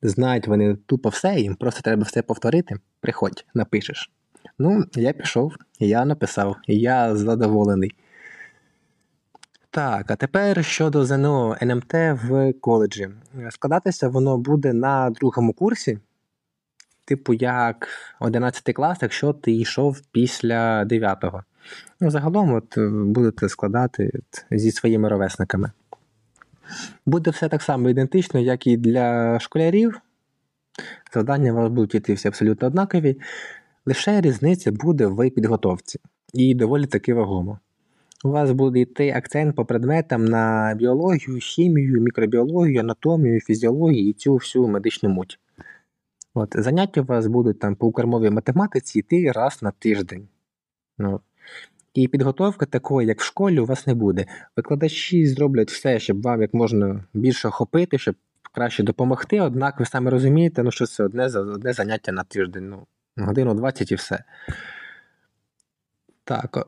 Знають 0.01 0.48
вони 0.48 0.77
тупо 0.86 1.10
все, 1.10 1.39
їм 1.39 1.56
просто 1.56 1.82
треба 1.82 2.04
все 2.04 2.22
повторити. 2.22 2.75
Приходь, 3.00 3.46
напишеш. 3.54 4.12
Ну, 4.60 4.86
я 4.96 5.13
пішов, 5.13 5.56
я 5.80 6.06
написав, 6.06 6.56
я 6.68 7.15
задоволений. 7.15 7.92
Так, 9.75 10.12
а 10.12 10.15
тепер 10.15 10.65
щодо 10.65 11.05
ЗНО 11.05 11.58
НМТ 11.62 11.94
в 11.94 12.53
коледжі. 12.62 13.10
Складатися 13.50 14.08
воно 14.10 14.38
буде 14.38 14.74
на 14.74 15.10
другому 15.10 15.53
курсі, 15.53 16.00
типу 17.05 17.34
як 17.34 17.88
11 18.20 18.75
клас, 18.75 18.98
якщо 19.01 19.34
ти 19.34 19.51
йшов 19.51 20.01
після 20.12 20.84
9-го. 20.84 21.44
Ну, 22.00 22.10
загалом 22.10 22.53
от, 22.53 22.77
будете 23.13 23.50
складати 23.50 24.12
зі 24.51 24.72
своїми 24.72 25.10
ровесниками. 25.10 25.72
Буде 27.05 27.32
все 27.32 27.50
так 27.50 27.62
само 27.62 27.89
ідентично, 27.89 28.39
як 28.39 28.67
і 28.67 28.77
для 28.77 29.39
школярів. 29.39 30.01
Завдання 31.13 31.51
у 31.51 31.55
вас 31.55 31.70
будуть 31.70 31.96
йти 31.96 32.13
всі 32.13 32.27
абсолютно 32.27 32.67
однакові. 32.67 33.20
Лише 33.86 34.22
різниця 34.22 34.72
буде 34.72 35.05
в 35.05 35.29
підготовці. 35.29 36.00
І 36.34 36.55
доволі 36.55 36.86
таки 36.86 37.13
вагомо. 37.13 37.60
У 38.25 38.29
вас 38.29 38.51
буде 38.51 38.79
йти 38.79 39.10
акцент 39.10 39.55
по 39.55 39.65
предметам 39.65 40.25
на 40.25 40.75
біологію, 40.77 41.39
хімію, 41.39 42.01
мікробіологію, 42.01 42.79
анатомію, 42.79 43.41
фізіологію 43.41 44.10
і 44.10 44.13
цю 44.13 44.34
всю 44.34 44.67
медичну 44.67 45.10
муть. 45.10 45.39
От, 46.34 46.55
Заняття 46.58 47.01
у 47.01 47.03
вас 47.03 47.27
будуть 47.27 47.60
там 47.60 47.75
по 47.75 47.88
укормовій 47.88 48.29
математиці 48.29 49.00
йти 49.00 49.32
раз 49.32 49.62
на 49.62 49.72
тиждень. 49.72 50.27
Ну, 50.98 51.22
і 51.94 52.08
підготовки 52.08 52.65
такої, 52.65 53.08
як 53.08 53.20
в 53.20 53.24
школі, 53.24 53.60
у 53.60 53.65
вас 53.65 53.88
не 53.88 53.94
буде. 53.94 54.25
Викладачі 54.55 55.27
зроблять 55.27 55.72
все, 55.72 56.00
щоб 56.00 56.22
вам 56.22 56.41
як 56.41 56.53
можна 56.53 57.03
більше 57.13 57.48
охопити, 57.48 57.98
щоб 57.98 58.15
краще 58.51 58.84
допомогти. 58.84 59.41
Однак 59.41 59.79
ви 59.79 59.86
самі 59.86 60.10
розумієте, 60.10 60.63
ну, 60.63 60.72
що 60.72 60.86
це 60.86 61.03
одне, 61.03 61.25
одне 61.25 61.74
заняття 61.74 62.12
на 62.12 62.24
тиждень. 62.24 62.70
Ну, 62.70 62.88
годину 63.25 63.53
20 63.53 63.91
і 63.91 63.96
все. 63.96 64.24
Так. 66.24 66.67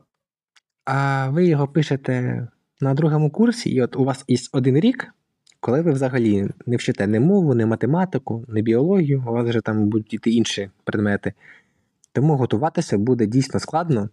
А 0.90 1.28
ви 1.28 1.46
його 1.46 1.68
пишете 1.68 2.46
на 2.80 2.94
другому 2.94 3.30
курсі, 3.30 3.70
і 3.70 3.82
от 3.82 3.96
у 3.96 4.04
вас 4.04 4.24
є 4.28 4.38
один 4.52 4.76
рік, 4.76 5.14
коли 5.60 5.80
ви 5.82 5.92
взагалі 5.92 6.48
не 6.66 6.76
вчите 6.76 7.06
ні 7.06 7.20
мову, 7.20 7.54
ні 7.54 7.66
математику, 7.66 8.44
ні 8.48 8.62
біологію, 8.62 9.24
у 9.28 9.32
вас 9.32 9.48
вже 9.48 9.60
там 9.60 9.88
будуть 9.88 10.14
йти 10.14 10.30
інші 10.30 10.70
предмети. 10.84 11.32
Тому 12.12 12.36
готуватися 12.36 12.98
буде 12.98 13.26
дійсно 13.26 13.60
складно. 13.60 14.08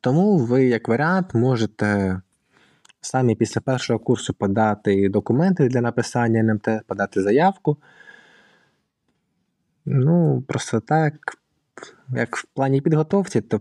Тому 0.00 0.38
ви, 0.38 0.64
як 0.64 0.88
варіант, 0.88 1.34
можете 1.34 2.20
самі 3.00 3.34
після 3.34 3.60
першого 3.60 3.98
курсу 3.98 4.34
подати 4.34 5.08
документи 5.08 5.68
для 5.68 5.80
написання 5.80 6.40
НМТ, 6.40 6.68
подати 6.86 7.22
заявку. 7.22 7.76
Ну, 9.86 10.44
просто 10.48 10.80
так, 10.80 11.14
як 12.16 12.36
в 12.36 12.46
плані 12.54 12.80
підготовці, 12.80 13.40
то 13.40 13.60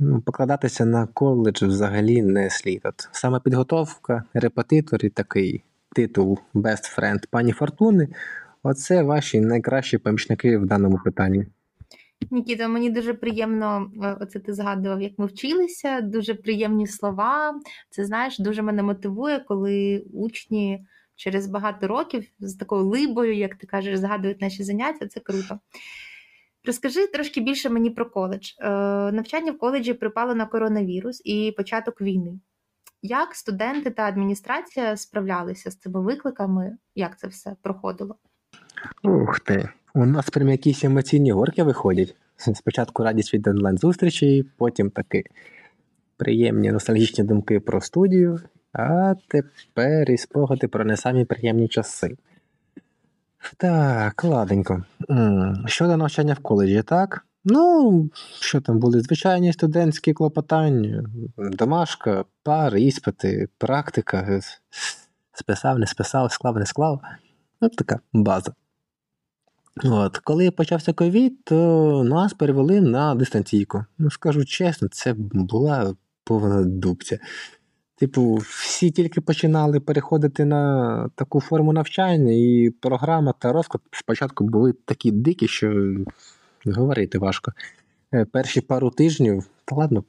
ну, 0.00 0.20
покладатися 0.20 0.84
на 0.84 1.06
коледж 1.06 1.62
взагалі 1.62 2.22
не 2.22 2.50
слід. 2.50 2.80
От 2.84 3.08
Саме 3.12 3.40
підготовка, 3.40 4.24
репетитор 4.34 5.04
і 5.04 5.08
такий 5.08 5.64
титул 5.94 6.38
Best 6.54 6.98
Friend 6.98 7.24
пані 7.30 7.52
Фортуни 7.52 8.08
оце 8.62 9.02
ваші 9.02 9.40
найкращі 9.40 9.98
помічники 9.98 10.58
в 10.58 10.66
даному 10.66 11.00
питанні. 11.04 11.46
Нікіта, 12.30 12.68
мені 12.68 12.90
дуже 12.90 13.14
приємно, 13.14 13.90
е, 14.02 14.16
оце 14.20 14.38
ти 14.38 14.54
згадував, 14.54 15.02
як 15.02 15.12
ми 15.18 15.26
вчилися, 15.26 16.00
дуже 16.00 16.34
приємні 16.34 16.86
слова. 16.86 17.60
Це 17.90 18.04
знаєш, 18.04 18.38
дуже 18.38 18.62
мене 18.62 18.82
мотивує, 18.82 19.38
коли 19.38 20.04
учні 20.12 20.86
через 21.16 21.46
багато 21.46 21.88
років 21.88 22.24
з 22.40 22.54
такою 22.54 22.84
либою, 22.84 23.36
як 23.36 23.54
ти 23.54 23.66
кажеш, 23.66 23.98
згадують 23.98 24.40
наші 24.40 24.64
заняття. 24.64 25.06
Це 25.06 25.20
круто. 25.20 25.58
Розкажи 26.64 27.06
трошки 27.06 27.40
більше 27.40 27.70
мені 27.70 27.90
про 27.90 28.10
коледж. 28.10 28.50
Е, 28.58 28.68
навчання 29.12 29.52
в 29.52 29.58
коледжі 29.58 29.94
припало 29.94 30.34
на 30.34 30.46
коронавірус 30.46 31.22
і 31.24 31.54
початок 31.56 32.00
війни. 32.00 32.40
Як 33.02 33.34
студенти 33.34 33.90
та 33.90 34.02
адміністрація 34.02 34.96
справлялися 34.96 35.70
з 35.70 35.76
цими 35.76 36.00
викликами? 36.00 36.76
Як 36.94 37.18
це 37.18 37.26
все 37.26 37.56
проходило? 37.62 38.16
Ух 39.02 39.40
ти! 39.40 39.68
У 39.94 40.06
нас 40.06 40.30
прям 40.30 40.48
якісь 40.48 40.84
емоційні 40.84 41.32
горки 41.32 41.62
виходять. 41.62 42.16
Спочатку 42.36 43.04
радість 43.04 43.34
від 43.34 43.46
онлайн-зустрічі, 43.46 44.44
потім 44.56 44.90
такі 44.90 45.24
приємні 46.16 46.72
ностальгічні 46.72 47.24
думки 47.24 47.60
про 47.60 47.80
студію, 47.80 48.40
а 48.72 49.14
тепер 49.28 50.10
і 50.10 50.16
спогади 50.16 50.68
про 50.68 50.84
не 50.84 50.96
самі 50.96 51.24
приємні 51.24 51.68
часи. 51.68 52.16
Так, 53.56 54.24
ладенько. 54.24 54.84
Щодо 55.66 55.96
навчання 55.96 56.34
в 56.34 56.38
коледжі, 56.38 56.82
так? 56.82 57.26
Ну, 57.44 58.10
що 58.40 58.60
там 58.60 58.78
були 58.78 59.00
звичайні 59.00 59.52
студентські 59.52 60.12
клопотання, 60.12 61.04
домашка, 61.36 62.24
пари, 62.42 62.82
іспити, 62.82 63.48
практика, 63.58 64.40
списав, 65.32 65.78
не 65.78 65.86
списав, 65.86 66.32
склав, 66.32 66.56
не 66.56 66.66
склав. 66.66 67.00
Ну, 67.60 67.68
така 67.68 68.00
база. 68.12 68.52
От, 69.84 70.18
Коли 70.18 70.50
почався 70.50 70.92
ковід, 70.92 71.44
то 71.44 72.04
нас 72.04 72.34
перевели 72.34 72.80
на 72.80 73.14
дистанційку. 73.14 73.84
Ну, 73.98 74.10
скажу 74.10 74.44
чесно, 74.44 74.88
це 74.88 75.14
була 75.18 75.94
повна 76.24 76.62
дубця. 76.62 77.18
Типу, 78.02 78.34
всі 78.34 78.90
тільки 78.90 79.20
починали 79.20 79.80
переходити 79.80 80.44
на 80.44 81.08
таку 81.14 81.40
форму 81.40 81.72
навчання, 81.72 82.32
і 82.32 82.70
програма 82.80 83.34
та 83.38 83.52
розклад 83.52 83.82
спочатку 83.90 84.44
були 84.44 84.72
такі 84.84 85.10
дикі, 85.10 85.48
що 85.48 85.94
говорити 86.66 87.18
важко. 87.18 87.52
Е, 88.14 88.24
перші 88.24 88.60
пару 88.60 88.90
тижнів, 88.90 89.46
та 89.64 89.76
ладно, 89.76 90.04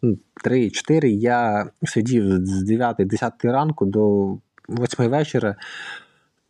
3-4, 0.46 1.02
ну, 1.04 1.10
я 1.10 1.70
сидів 1.84 2.46
з 2.46 2.64
9-10 2.64 3.52
ранку 3.52 3.86
до 3.86 4.34
8 4.70 5.10
вечора 5.10 5.56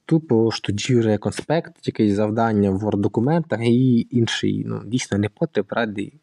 тупо 0.05 0.51
штудію 0.51 1.19
конспект, 1.19 1.88
якесь 1.88 2.13
завдання 2.13 2.71
в 2.71 2.83
Word-документах 2.83 3.59
і 3.62 4.07
інший, 4.12 4.63
ну, 4.67 4.81
дійсно 4.85 5.17
не 5.17 5.29
потріб 5.29 5.65
ради, 5.69 6.13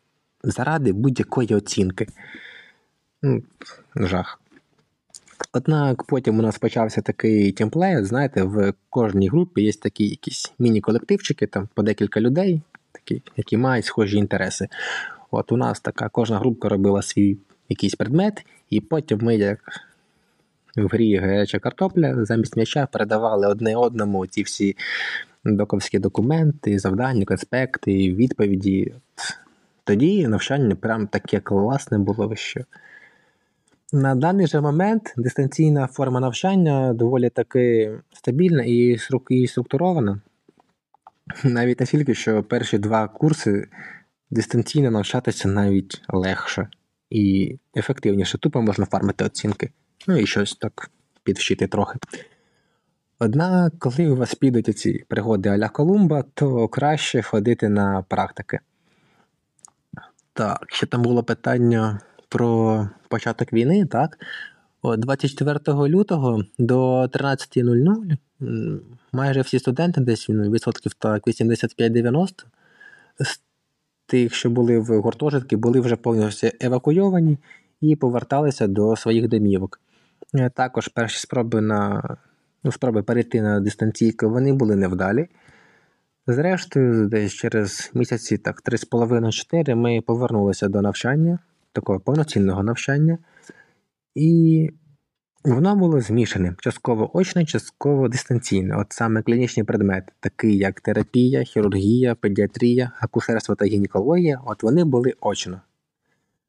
заради 0.42 0.92
будь-якої 0.92 1.54
оцінки. 1.54 2.06
Ну, 3.22 3.42
Жах. 3.96 4.39
Однак 5.52 6.04
потім 6.04 6.38
у 6.38 6.42
нас 6.42 6.58
почався 6.58 7.02
такий 7.02 7.52
темплейт, 7.52 8.06
знаєте, 8.06 8.42
в 8.42 8.74
кожній 8.90 9.28
групі 9.28 9.62
є 9.62 9.72
такі 9.72 10.08
якісь 10.08 10.52
міні-колективчики, 10.58 11.46
там 11.46 11.68
по 11.74 11.82
декілька 11.82 12.20
людей, 12.20 12.62
такі, 12.92 13.22
які 13.36 13.56
мають 13.56 13.84
схожі 13.84 14.18
інтереси. 14.18 14.68
От 15.30 15.52
у 15.52 15.56
нас 15.56 15.80
така 15.80 16.08
кожна 16.08 16.38
групка 16.38 16.68
робила 16.68 17.02
свій 17.02 17.38
якийсь 17.68 17.94
предмет, 17.94 18.46
і 18.70 18.80
потім 18.80 19.18
ми 19.22 19.36
як 19.36 19.58
в 20.76 20.86
грі 20.86 21.16
гаряча 21.16 21.58
картопля 21.58 22.24
замість 22.24 22.56
м'яча 22.56 22.86
передавали 22.86 23.46
одне 23.46 23.76
одному 23.76 24.26
ці 24.26 24.42
всі 24.42 24.76
доковські 25.44 25.98
документи, 25.98 26.78
завдання, 26.78 27.24
конспекти, 27.24 27.92
відповіді. 28.14 28.94
Тоді 29.84 30.28
навчання 30.28 30.74
прям 30.74 31.06
таке 31.06 31.40
класне 31.40 31.98
було 31.98 32.36
що. 32.36 32.60
На 33.92 34.14
даний 34.14 34.46
же 34.46 34.60
момент 34.60 35.14
дистанційна 35.16 35.86
форма 35.86 36.20
навчання 36.20 36.92
доволі 36.92 37.30
таки 37.30 37.92
стабільна 38.12 38.62
і 38.62 38.98
структурована. 39.46 40.20
Навіть 41.44 41.80
настільки, 41.80 42.14
що 42.14 42.42
перші 42.42 42.78
два 42.78 43.08
курси 43.08 43.68
дистанційно 44.30 44.90
навчатися 44.90 45.48
навіть 45.48 46.02
легше 46.08 46.68
і 47.10 47.56
ефективніше. 47.76 48.38
Тупо 48.38 48.62
можна 48.62 48.86
фармити 48.86 49.24
оцінки 49.24 49.70
ну 50.06 50.16
і 50.16 50.26
щось 50.26 50.54
так 50.54 50.90
підвчити 51.22 51.66
трохи. 51.66 51.98
Однак, 53.18 53.72
коли 53.78 54.10
у 54.10 54.16
вас 54.16 54.34
підуть 54.34 54.78
ці 54.78 55.04
пригоди 55.08 55.48
Аля 55.48 55.68
Колумба, 55.68 56.24
то 56.34 56.68
краще 56.68 57.22
ходити 57.22 57.68
на 57.68 58.02
практики. 58.02 58.60
Так, 60.32 60.66
ще 60.68 60.86
там 60.86 61.02
було 61.02 61.22
питання 61.22 62.00
про 62.30 62.88
початок 63.08 63.52
війни, 63.52 63.86
так? 63.86 64.18
От 64.82 65.00
24 65.00 65.58
лютого 65.88 66.44
до 66.58 67.02
13.00 67.02 68.16
майже 69.12 69.40
всі 69.40 69.58
студенти, 69.58 70.00
десь 70.00 70.28
ну, 70.28 70.50
відсотків 70.50 70.94
так 70.94 71.26
85-90 71.26 72.44
з 73.20 73.40
тих, 74.06 74.34
що 74.34 74.50
були 74.50 74.78
в 74.78 75.00
гуртожитки, 75.00 75.56
були 75.56 75.80
вже 75.80 75.96
повністю 75.96 76.48
евакуйовані 76.60 77.38
і 77.80 77.96
поверталися 77.96 78.66
до 78.66 78.96
своїх 78.96 79.28
домівок. 79.28 79.80
Е, 80.34 80.50
також 80.50 80.88
перші 80.88 81.18
спроби 81.18 81.60
на 81.60 82.02
ну, 82.64 82.72
спроби 82.72 83.02
перейти 83.02 83.42
на 83.42 83.60
дистанційку 83.60 84.30
вони 84.30 84.52
були 84.52 84.76
невдалі. 84.76 85.28
Зрештою, 86.26 87.08
десь 87.08 87.32
через 87.32 87.90
місяці, 87.94 88.38
так, 88.38 88.62
3,5-4 88.62 89.74
ми 89.74 90.00
повернулися 90.00 90.68
до 90.68 90.82
навчання, 90.82 91.38
такого 91.72 92.00
повноцінного 92.00 92.62
навчання, 92.62 93.18
і 94.14 94.70
воно 95.44 95.76
було 95.76 96.00
змішане, 96.00 96.54
частково 96.58 97.16
очне, 97.16 97.44
частково 97.44 98.08
дистанційне. 98.08 98.76
От 98.76 98.92
саме 98.92 99.22
клінічні 99.22 99.64
предмети, 99.64 100.12
такі 100.20 100.56
як 100.56 100.80
терапія, 100.80 101.42
хірургія, 101.42 102.14
педіатрія, 102.14 102.92
акушерство 103.00 103.54
та 103.54 103.64
гінекологія, 103.64 104.40
от 104.46 104.62
вони 104.62 104.84
були 104.84 105.14
очно. 105.20 105.60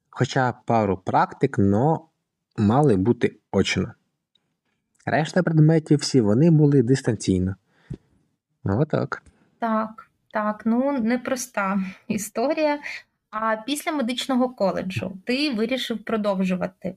Хоча 0.09 0.53
пару 0.65 0.97
практик, 0.97 1.57
но 1.57 2.07
мали 2.57 2.95
бути 2.95 3.35
очно. 3.51 3.93
Решта 5.05 5.43
предметів 5.43 5.99
всі 5.99 6.21
вони 6.21 6.51
були 6.51 6.83
дистанційно. 6.83 7.55
Ну, 8.63 8.81
Отак. 8.81 9.23
Так, 9.59 10.09
так, 10.33 10.61
ну 10.65 10.91
непроста 10.91 11.79
історія. 12.07 12.79
А 13.31 13.55
після 13.65 13.91
медичного 13.91 14.49
коледжу 14.49 15.17
ти 15.25 15.53
вирішив 15.53 16.03
продовжувати 16.03 16.95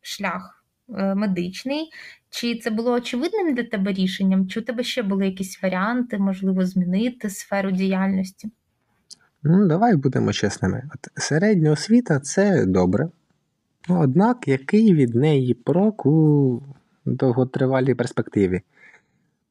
шлях 0.00 0.64
е, 0.98 1.14
медичний. 1.14 1.90
Чи 2.30 2.58
це 2.58 2.70
було 2.70 2.92
очевидним 2.92 3.54
для 3.54 3.64
тебе 3.64 3.92
рішенням? 3.92 4.48
Чи 4.48 4.60
у 4.60 4.62
тебе 4.62 4.82
ще 4.82 5.02
були 5.02 5.26
якісь 5.26 5.62
варіанти, 5.62 6.18
можливо, 6.18 6.66
змінити 6.66 7.30
сферу 7.30 7.70
діяльності? 7.70 8.50
Ну, 9.42 9.66
давай 9.66 9.96
будемо 9.96 10.32
чесними. 10.32 10.82
От 10.94 11.22
Середня 11.22 11.70
освіта 11.70 12.20
це 12.20 12.66
добре. 12.66 13.08
Однак, 13.88 14.48
який 14.48 14.94
від 14.94 15.14
неї 15.14 15.54
прок 15.54 16.06
у 16.06 16.62
довготривалій 17.04 17.94
перспективі? 17.94 18.60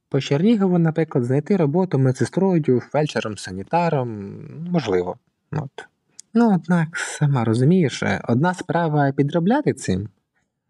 По 0.09 0.21
Чернігову, 0.21 0.77
наприклад, 0.79 1.23
знайти 1.23 1.57
роботу 1.57 1.99
медсестрою, 1.99 2.79
фельдшером, 2.79 3.37
санітаром 3.37 4.35
можливо. 4.71 5.17
От. 5.51 5.90
Ну, 6.33 6.53
однак, 6.55 6.97
сама 6.97 7.43
розумієш, 7.43 8.03
одна 8.27 8.53
справа 8.53 9.11
підробляти 9.11 9.73
цим, 9.73 10.09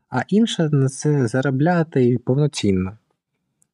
а 0.09 0.21
інша 0.27 0.69
це 0.89 1.27
заробляти 1.27 2.17
повноцінно. 2.25 2.97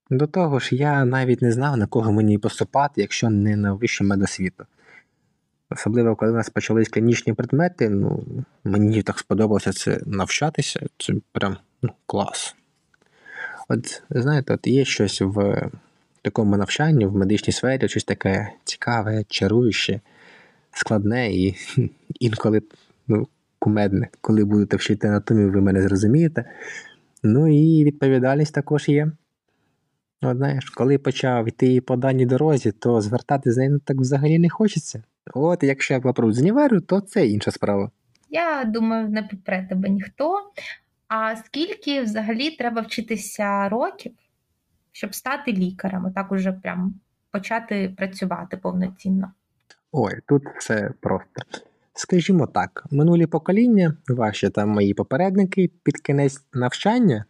До 0.09 0.27
того 0.27 0.59
ж, 0.59 0.75
я 0.75 1.05
навіть 1.05 1.41
не 1.41 1.51
знав, 1.51 1.77
на 1.77 1.87
кого 1.87 2.11
мені 2.11 2.37
поступати, 2.37 3.01
якщо 3.01 3.29
не 3.29 3.55
на 3.55 3.73
вищу 3.73 4.03
медосвіту. 4.03 4.65
Особливо, 5.69 6.15
коли 6.15 6.31
у 6.31 6.35
нас 6.35 6.49
почались 6.49 6.89
клінічні 6.89 7.33
предмети, 7.33 7.89
ну, 7.89 8.23
мені 8.63 9.01
так 9.01 9.19
сподобалося 9.19 9.73
це 9.73 9.99
навчатися, 10.05 10.85
це 10.97 11.13
прям 11.31 11.57
ну, 11.81 11.89
клас. 12.05 12.55
От, 13.69 14.03
знаєте, 14.09 14.53
от 14.53 14.67
є 14.67 14.85
щось 14.85 15.21
в 15.21 15.69
такому 16.21 16.57
навчанні, 16.57 17.05
в 17.05 17.15
медичній 17.15 17.53
сфері, 17.53 17.87
щось 17.87 18.03
таке 18.03 18.51
цікаве, 18.63 19.23
чаруюче, 19.29 20.01
складне 20.77 21.31
і 21.31 21.55
інколи 22.19 22.61
ну, 23.07 23.27
кумедне. 23.59 24.07
Коли 24.21 24.43
будете 24.43 24.77
вчити 24.77 25.07
анатомію, 25.07 25.51
ви 25.51 25.61
мене 25.61 25.81
зрозумієте. 25.81 26.45
Ну 27.23 27.47
і 27.47 27.83
відповідальність 27.83 28.53
також 28.53 28.89
є. 28.89 29.11
От 30.21 30.37
знаєш, 30.37 30.69
коли 30.69 30.97
почав 30.97 31.47
йти 31.47 31.81
по 31.81 31.95
даній 31.95 32.25
дорозі, 32.25 32.71
то 32.71 33.01
звертати 33.01 33.51
за 33.51 33.61
нею 33.61 33.79
так 33.79 33.97
взагалі 33.97 34.39
не 34.39 34.49
хочеться. 34.49 35.03
От 35.33 35.63
якщо 35.63 35.93
я 35.93 35.99
попру 35.99 36.31
з 36.31 36.39
універу, 36.39 36.81
то 36.81 37.01
це 37.01 37.27
інша 37.27 37.51
справа. 37.51 37.91
Я 38.29 38.63
думаю, 38.65 39.09
не 39.09 39.23
підпре 39.23 39.67
тебе 39.69 39.89
ніхто. 39.89 40.51
А 41.07 41.35
скільки 41.35 42.01
взагалі 42.01 42.51
треба 42.51 42.81
вчитися 42.81 43.69
років, 43.69 44.11
щоб 44.91 45.15
стати 45.15 45.51
лікарем, 45.53 46.11
так 46.15 46.31
уже 46.31 46.51
прям 46.51 46.93
почати 47.31 47.93
працювати 47.97 48.57
повноцінно? 48.57 49.31
Ой, 49.91 50.21
тут 50.27 50.43
все 50.59 50.91
просто. 50.99 51.41
Скажімо 51.93 52.47
так, 52.47 52.85
минулі 52.91 53.25
покоління, 53.25 53.97
ваші 54.07 54.49
та 54.49 54.65
мої 54.65 54.93
попередники, 54.93 55.71
під 55.83 55.97
кінець 55.97 56.41
навчання 56.53 57.25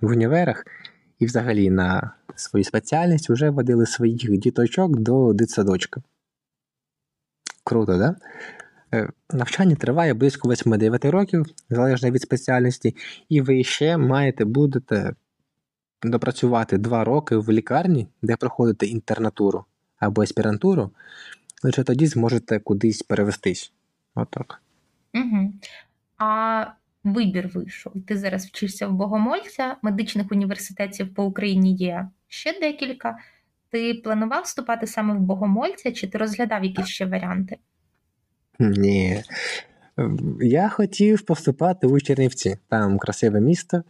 в 0.00 0.10
універах 0.10 0.64
і 1.18 1.26
взагалі 1.26 1.70
на 1.70 2.10
свою 2.34 2.64
спеціальність 2.64 3.30
вже 3.30 3.50
водили 3.50 3.86
своїх 3.86 4.38
діточок 4.38 4.98
до 4.98 5.32
дитсадочка. 5.32 6.02
Круто, 7.64 7.98
да? 7.98 8.16
Е, 8.94 9.08
Навчання 9.30 9.76
триває 9.76 10.14
близько 10.14 10.48
8-9 10.48 11.10
років, 11.10 11.46
залежно 11.70 12.10
від 12.10 12.22
спеціальності, 12.22 12.96
і 13.28 13.40
ви 13.40 13.64
ще 13.64 13.96
маєте 13.96 14.44
будете 14.44 15.14
допрацювати 16.02 16.78
2 16.78 17.04
роки 17.04 17.36
в 17.36 17.50
лікарні, 17.50 18.08
де 18.22 18.36
проходите 18.36 18.86
інтернатуру 18.86 19.64
або 19.98 20.22
аспірантуру, 20.22 20.90
лише 21.64 21.82
тоді 21.82 22.06
зможете 22.06 22.58
кудись 22.58 23.02
перевестись. 23.02 23.72
Отак. 24.14 24.62
Угу. 25.14 25.52
А 26.18 26.66
вибір 27.04 27.48
вийшов. 27.54 27.92
Ти 28.06 28.16
зараз 28.16 28.46
вчишся 28.46 28.88
в 28.88 28.92
Богомольця, 28.92 29.76
медичних 29.82 30.32
університетів 30.32 31.14
по 31.14 31.24
Україні 31.24 31.74
є 31.74 32.08
ще 32.28 32.60
декілька. 32.60 33.18
Ти 33.70 33.94
планував 33.94 34.42
вступати 34.42 34.86
саме 34.86 35.14
в 35.14 35.20
Богомольця, 35.20 35.92
чи 35.92 36.06
ти 36.06 36.18
розглядав 36.18 36.64
якісь 36.64 36.86
ще 36.86 37.06
варіанти? 37.06 37.56
Ні. 38.58 39.22
Я 40.40 40.68
хотів 40.68 41.22
поступати 41.22 41.86
у 41.86 42.00
Чернівці. 42.00 42.56
Там 42.68 42.98
красиве 42.98 43.40
місто. 43.40 43.82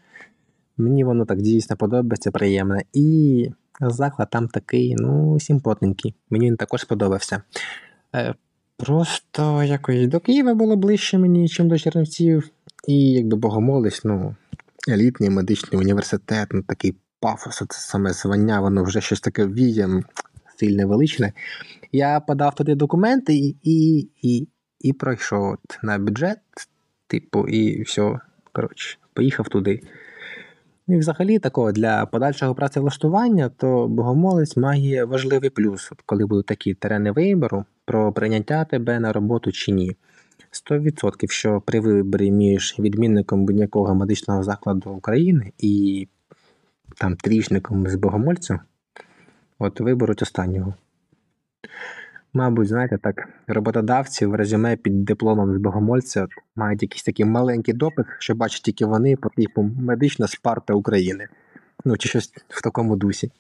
Мені 0.76 1.04
воно 1.04 1.24
так 1.24 1.42
дійсно 1.42 1.76
подобається, 1.76 2.30
приємне. 2.30 2.82
І 2.92 3.50
заклад 3.80 4.30
там 4.30 4.48
такий, 4.48 4.96
ну, 4.98 5.40
симпотненький. 5.40 6.14
Мені 6.30 6.46
він 6.46 6.56
також 6.56 6.80
сподобався. 6.80 7.42
Е, 8.14 8.34
Просто 8.76 9.62
якось 9.62 10.06
до 10.06 10.20
Києва 10.20 10.54
було 10.54 10.76
ближче 10.76 11.18
мені, 11.18 11.38
ніж 11.38 11.58
до 11.58 11.78
Чернівців. 11.78 12.50
І 12.88 13.12
якби 13.12 13.36
Богомолець, 13.36 14.04
ну, 14.04 14.34
елітний 14.88 15.30
медичний 15.30 15.80
університет, 15.80 16.48
ну 16.52 16.62
такий 16.62 16.94
пафос, 17.20 17.56
це 17.56 17.66
саме 17.70 18.12
звання, 18.12 18.60
воно 18.60 18.84
вже 18.84 19.00
щось 19.00 19.20
таке 19.20 19.46
віє, 19.46 20.02
сильне 20.56 20.86
величне. 20.86 21.32
Я 21.92 22.20
подав 22.20 22.54
туди 22.54 22.74
документи 22.74 23.34
і, 23.34 23.56
і, 23.62 24.08
і, 24.22 24.48
і 24.80 24.92
пройшов 24.92 25.56
на 25.82 25.98
бюджет, 25.98 26.38
типу, 27.06 27.48
і 27.48 27.82
все. 27.82 28.18
Коротше, 28.52 28.98
поїхав 29.12 29.48
туди. 29.48 29.80
Ну 30.86 30.94
і 30.94 30.98
взагалі 30.98 31.38
такого 31.38 31.72
для 31.72 32.06
подальшого 32.06 32.54
працевлаштування, 32.54 33.48
то 33.48 33.88
богомолець 33.88 34.56
має 34.56 35.04
важливий 35.04 35.50
плюс, 35.50 35.92
от 35.92 36.02
коли 36.06 36.26
будуть 36.26 36.46
такі 36.46 36.74
терени 36.74 37.10
вибору 37.10 37.64
про 37.84 38.12
прийняття 38.12 38.64
тебе 38.64 39.00
на 39.00 39.12
роботу 39.12 39.52
чи 39.52 39.72
ні. 39.72 39.96
100% 40.50 41.30
що 41.30 41.60
при 41.60 41.80
виборі 41.80 42.30
між 42.30 42.76
відмінником 42.78 43.44
будь-якого 43.44 43.94
медичного 43.94 44.42
закладу 44.42 44.90
України 44.90 45.52
і 45.58 46.08
там 46.98 47.16
трішником 47.16 47.88
з 47.88 47.94
богомольцем, 47.94 48.60
от 49.58 49.80
виберуть 49.80 50.22
останнього. 50.22 50.74
Мабуть, 52.36 52.68
знаєте, 52.68 52.98
так, 52.98 53.28
роботодавці 53.46 54.26
в 54.26 54.34
резюме 54.34 54.76
під 54.76 55.04
дипломом 55.04 55.54
з 55.54 55.56
богомольця 55.58 56.26
мають 56.56 56.82
якийсь 56.82 57.02
такий 57.02 57.26
маленький 57.26 57.74
допис, 57.74 58.06
що 58.18 58.34
бачать 58.34 58.62
тільки 58.62 58.86
вони 58.86 59.16
по 59.16 59.28
типу 59.28 59.62
медична 59.62 60.28
спарта 60.28 60.74
України. 60.74 61.28
Ну, 61.84 61.96
чи 61.96 62.08
щось 62.08 62.32
в 62.48 62.62
такому 62.62 62.96
дусі. 62.96 63.30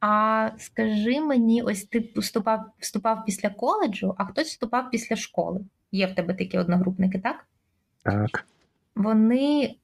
А 0.00 0.50
скажи 0.58 1.20
мені, 1.20 1.62
ось 1.62 1.84
ти 1.84 2.12
вступав, 2.16 2.64
вступав 2.78 3.24
після 3.26 3.50
коледжу, 3.50 4.14
а 4.18 4.24
хтось 4.24 4.48
вступав 4.48 4.90
після 4.90 5.16
школи. 5.16 5.60
Є 5.92 6.06
в 6.06 6.14
тебе 6.14 6.34
такі 6.34 6.58
одногрупники, 6.58 7.18
так? 7.18 7.46
Так. 8.02 8.46
Вони, 8.96 9.74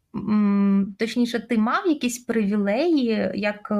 точніше, 0.98 1.40
ти 1.40 1.58
мав 1.58 1.86
якісь 1.86 2.18
привілеї, 2.18 3.30
як 3.34 3.68
е, 3.70 3.74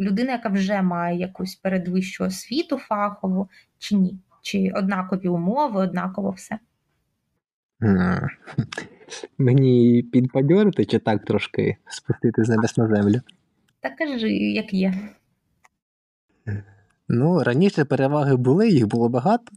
людина, 0.00 0.32
яка 0.32 0.48
вже 0.48 0.82
має 0.82 1.18
якусь 1.18 1.54
передвищу 1.54 2.24
освіту 2.24 2.78
фахову, 2.78 3.48
чи 3.78 3.96
ні? 3.96 4.18
Чи 4.42 4.72
однакові 4.74 5.28
умови, 5.28 5.80
однаково 5.80 6.30
все? 6.30 6.58
М. 7.82 8.28
Мені 9.38 10.02
підбадьорити 10.02 10.84
чи 10.84 10.98
так 10.98 11.24
трошки 11.24 11.76
спустити 11.86 12.44
з 12.44 12.48
небес 12.48 12.76
на 12.76 12.88
землю? 12.88 13.20
Та 13.80 13.90
кажи, 13.90 14.30
як 14.32 14.74
є. 14.74 14.94
Ну, 17.08 17.42
раніше 17.42 17.84
переваги 17.84 18.36
були, 18.36 18.68
їх 18.68 18.86
було 18.86 19.08
багато. 19.08 19.52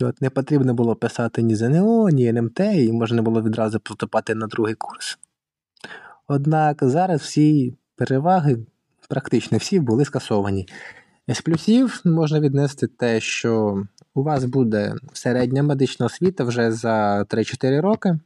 От 0.00 0.22
не 0.22 0.30
потрібно 0.30 0.74
було 0.74 0.96
писати 0.96 1.42
ні 1.42 1.54
ЗНО, 1.54 2.08
ні 2.08 2.26
НМТ, 2.26 2.60
і 2.60 2.92
можна 2.92 3.22
було 3.22 3.42
відразу 3.42 3.80
поступати 3.80 4.34
на 4.34 4.46
другий 4.46 4.74
курс. 4.74 5.18
Однак 6.32 6.78
зараз 6.80 7.20
всі 7.20 7.74
переваги, 7.96 8.58
практично 9.08 9.58
всі, 9.58 9.80
були 9.80 10.04
скасовані. 10.04 10.68
З 11.28 11.40
плюсів 11.40 12.00
можна 12.04 12.40
віднести 12.40 12.86
те, 12.86 13.20
що 13.20 13.82
у 14.14 14.22
вас 14.22 14.44
буде 14.44 14.94
середня 15.12 15.62
медична 15.62 16.06
освіта 16.06 16.44
вже 16.44 16.72
за 16.72 17.22
3-4 17.22 17.80
роки, 17.80 18.18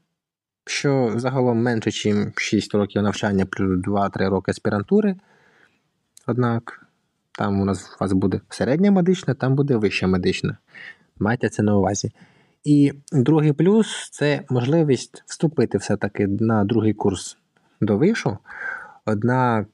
що 0.66 1.12
загалом 1.16 1.62
менше, 1.62 2.12
ніж 2.12 2.26
6 2.36 2.74
років 2.74 3.02
навчання 3.02 3.46
плюс 3.46 3.86
2-3 3.86 4.28
роки 4.28 4.50
аспірантури. 4.50 5.16
Однак 6.26 6.86
там 7.32 7.60
у 7.60 7.64
нас 7.64 7.90
у 7.90 8.04
вас 8.04 8.12
буде 8.12 8.40
середня 8.48 8.90
медична, 8.90 9.34
там 9.34 9.54
буде 9.54 9.76
вища 9.76 10.06
медична. 10.06 10.58
Майте 11.18 11.48
це 11.48 11.62
на 11.62 11.76
увазі. 11.76 12.12
І 12.64 12.92
другий 13.12 13.52
плюс 13.52 14.08
це 14.10 14.40
можливість 14.50 15.22
вступити 15.26 15.78
все-таки 15.78 16.26
на 16.26 16.64
другий 16.64 16.94
курс 16.94 17.36
до 17.80 17.96
вишу. 17.96 18.38
Однак 19.06 19.66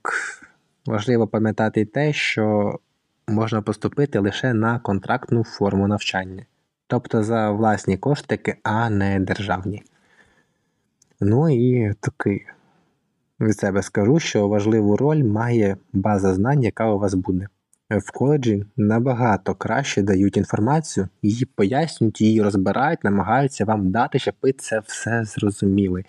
важливо 0.87 1.27
пам'ятати 1.27 1.85
те, 1.85 2.13
що 2.13 2.79
можна 3.29 3.63
поступити 3.63 4.19
лише 4.19 4.55
на 4.55 4.79
контрактну 4.79 5.45
форму 5.45 5.89
навчання, 5.89 6.47
тобто 6.87 7.23
за 7.23 7.51
власні 7.51 7.97
коштики, 7.97 8.57
а 8.63 8.91
не 8.91 9.21
державні. 9.21 9.83
Ну 11.21 11.51
і 11.51 11.95
такий 12.01 12.47
від 13.41 13.59
себе 13.59 13.83
скажу, 13.83 14.19
що 14.19 14.49
важливу 14.49 14.97
роль 14.97 15.25
має 15.25 15.77
база 15.93 16.35
знань, 16.35 16.63
яка 16.63 16.91
у 16.91 16.99
вас 16.99 17.15
буде. 17.15 17.49
В 17.91 18.13
коледжі 18.13 18.65
набагато 18.77 19.55
краще 19.55 20.03
дають 20.03 20.37
інформацію, 20.37 21.09
її 21.23 21.45
пояснюють, 21.45 22.21
її 22.21 22.43
розбирають, 22.43 23.05
намагаються 23.05 23.65
вам 23.65 23.91
дати, 23.91 24.19
щоб 24.19 24.35
ви 24.43 24.53
це 24.53 24.81
все 24.87 25.25
зрозуміли. 25.25 26.05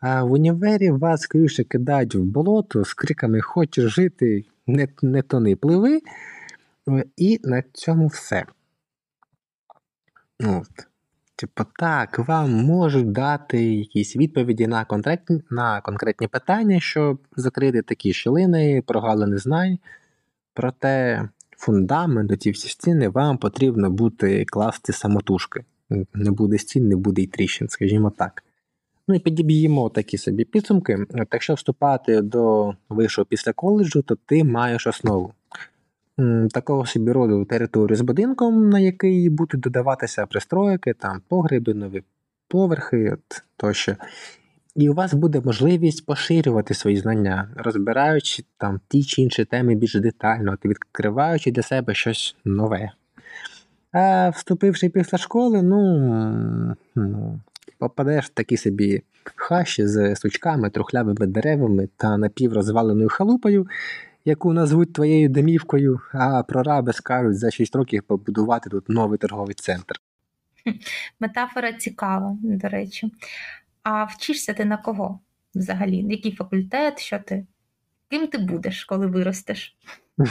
А 0.00 0.24
в 0.24 0.32
універі 0.32 0.90
вас 0.90 1.20
скоріше 1.20 1.64
кидають 1.64 2.14
в 2.14 2.22
болото 2.22 2.84
з 2.84 2.94
криками 2.94 3.40
Хочеш 3.40 3.94
жити, 3.94 4.44
не, 4.66 4.88
не 5.02 5.22
тони 5.22 5.56
пливи. 5.56 6.00
Е, 6.88 7.04
І 7.16 7.40
на 7.42 7.62
цьому 7.72 8.06
все. 8.06 8.44
От. 10.44 10.86
Типу, 11.36 11.64
так, 11.78 12.18
вам 12.18 12.50
можуть 12.50 13.12
дати 13.12 13.74
якісь 13.74 14.16
відповіді 14.16 14.66
на 14.66 14.84
конкретні, 14.84 15.42
на 15.50 15.80
конкретні 15.80 16.28
питання, 16.28 16.80
щоб 16.80 17.18
закрити 17.36 17.82
такі 17.82 18.12
щілини, 18.12 18.82
прогалини 18.86 19.38
знань. 19.38 19.78
Проте 20.54 21.28
фундамент, 21.56 22.42
ці 22.42 22.50
всі 22.50 22.68
стіни 22.68 23.08
вам 23.08 23.38
потрібно 23.38 23.90
буде 23.90 24.44
класти 24.44 24.92
самотужки. 24.92 25.64
Не 26.14 26.30
буде 26.30 26.58
стін, 26.58 26.88
не 26.88 26.96
буде 26.96 27.22
й 27.22 27.26
тріщин, 27.26 27.68
скажімо 27.68 28.10
так. 28.10 28.44
Ну 29.10 29.16
і 29.16 29.18
підіб'ємо 29.18 29.88
такі 29.88 30.18
собі 30.18 30.44
підсумки. 30.44 31.06
От 31.14 31.28
Якщо 31.32 31.54
вступати 31.54 32.20
до 32.20 32.74
вищого 32.88 33.26
після 33.26 33.52
коледжу, 33.52 34.02
то 34.02 34.16
ти 34.26 34.44
маєш 34.44 34.86
основу. 34.86 35.32
Такого 36.50 36.86
собі 36.86 37.12
роду 37.12 37.44
територію 37.44 37.96
з 37.96 38.00
будинком, 38.00 38.70
на 38.70 38.78
який 38.78 39.28
будуть 39.28 39.60
додаватися 39.60 40.26
пристройки, 40.26 40.94
там 40.94 41.22
погреби, 41.28 41.74
нові 41.74 42.02
поверхи 42.48 43.16
тощо. 43.56 43.96
І 44.76 44.88
у 44.88 44.94
вас 44.94 45.14
буде 45.14 45.40
можливість 45.44 46.06
поширювати 46.06 46.74
свої 46.74 46.96
знання, 46.96 47.48
розбираючи 47.56 48.44
там 48.58 48.80
ті 48.88 49.04
чи 49.04 49.22
інші 49.22 49.44
теми 49.44 49.74
більш 49.74 49.94
детально, 49.94 50.58
відкриваючи 50.64 51.50
для 51.50 51.62
себе 51.62 51.94
щось 51.94 52.36
нове. 52.44 52.90
А 53.92 54.28
вступивши 54.28 54.88
після 54.88 55.18
школи, 55.18 55.62
ну, 55.62 56.76
ну 56.94 57.40
попадеш 57.80 58.24
в 58.26 58.28
такі 58.28 58.56
собі 58.56 59.02
хащі 59.36 59.86
з 59.86 60.16
сучками, 60.16 60.70
трухлявими 60.70 61.26
деревами 61.26 61.88
та 61.96 62.16
напіврозваленою 62.16 63.08
халупою, 63.08 63.66
яку 64.24 64.52
назвуть 64.52 64.92
твоєю 64.92 65.28
домівкою, 65.28 66.00
а 66.12 66.42
прораби 66.42 66.92
скажуть 66.92 67.38
за 67.38 67.50
6 67.50 67.76
років 67.76 68.02
побудувати 68.02 68.70
тут 68.70 68.88
новий 68.88 69.18
торговий 69.18 69.54
центр. 69.54 69.96
Метафора 71.20 71.72
цікава, 71.72 72.36
до 72.42 72.68
речі. 72.68 73.12
А 73.82 74.04
вчишся 74.04 74.54
ти 74.54 74.64
на 74.64 74.76
кого 74.76 75.20
взагалі? 75.54 75.96
Який 75.96 76.32
факультет? 76.32 76.98
Що 76.98 77.18
ти? 77.18 77.46
Ким 78.10 78.26
ти 78.26 78.38
будеш, 78.38 78.84
коли 78.84 79.06
виростеш? 79.06 79.76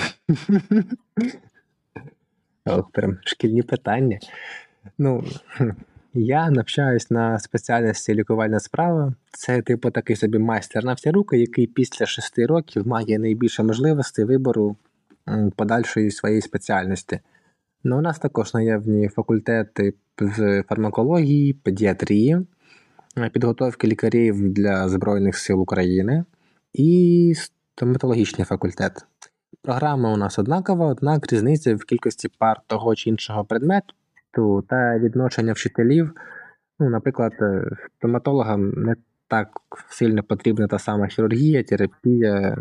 Ох, 2.66 2.92
прям 2.92 3.18
шкільні 3.24 3.64
питання. 3.64 4.20
Ну, 4.98 5.24
я 6.14 6.50
навчаюсь 6.50 7.12
на 7.12 7.40
спеціальності 7.40 8.14
лікувальна 8.14 8.60
справа. 8.60 9.14
Це, 9.32 9.62
типу, 9.62 9.92
такий 9.92 10.16
собі 10.16 10.40
майстер 10.40 10.86
на 10.86 10.94
всі 10.94 11.12
руки, 11.12 11.38
який 11.38 11.68
після 11.68 12.06
шести 12.06 12.46
років 12.46 12.88
має 12.88 13.20
найбільше 13.20 13.64
можливостей 13.64 14.26
вибору 14.26 14.76
подальшої 15.56 16.12
своєї 16.12 16.42
спеціальності. 16.42 17.20
Ну, 17.84 17.98
у 17.98 18.02
нас 18.02 18.20
також 18.20 18.54
наявні 18.54 19.08
факультети 19.08 19.94
з 20.20 20.64
фармакології, 20.64 21.54
педіатрії, 21.54 22.48
підготовки 23.34 23.88
лікарів 23.88 24.50
для 24.50 24.90
Збройних 24.90 25.38
сил 25.38 25.62
України 25.62 26.26
і 26.74 27.34
стоматологічний 27.36 28.46
факультет. 28.46 29.06
Програма 29.62 30.14
у 30.14 30.18
нас 30.18 30.40
однакова, 30.40 30.86
однак 30.86 31.34
різниця 31.34 31.76
в 31.76 31.84
кількості 31.84 32.30
пар 32.38 32.62
того 32.68 32.96
чи 32.96 33.10
іншого 33.10 33.46
предмету 33.46 33.94
та 34.70 35.00
відношення 35.00 35.54
вчителів. 35.54 36.12
Ну, 36.80 36.90
Наприклад, 36.90 37.34
е, 37.42 37.64
стоматологам 37.98 38.70
не 38.70 38.96
так 39.28 39.50
сильно 39.90 40.24
потрібна 40.24 40.68
та 40.68 40.80
сама 40.80 41.08
хірургія, 41.08 41.64
терапія, 41.64 42.58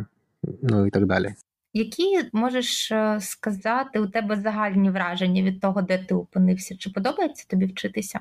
ну 0.62 0.86
і 0.86 0.90
так 0.90 1.06
далі. 1.06 1.34
Які 1.72 2.04
можеш 2.32 2.92
е, 2.92 3.18
сказати 3.20 4.00
у 4.00 4.06
тебе 4.06 4.36
загальні 4.36 4.90
враження 4.90 5.42
від 5.42 5.60
того, 5.60 5.82
де 5.82 5.98
ти 5.98 6.14
опинився? 6.14 6.76
Чи 6.76 6.90
подобається 6.90 7.46
тобі 7.48 7.66
вчитися 7.66 8.20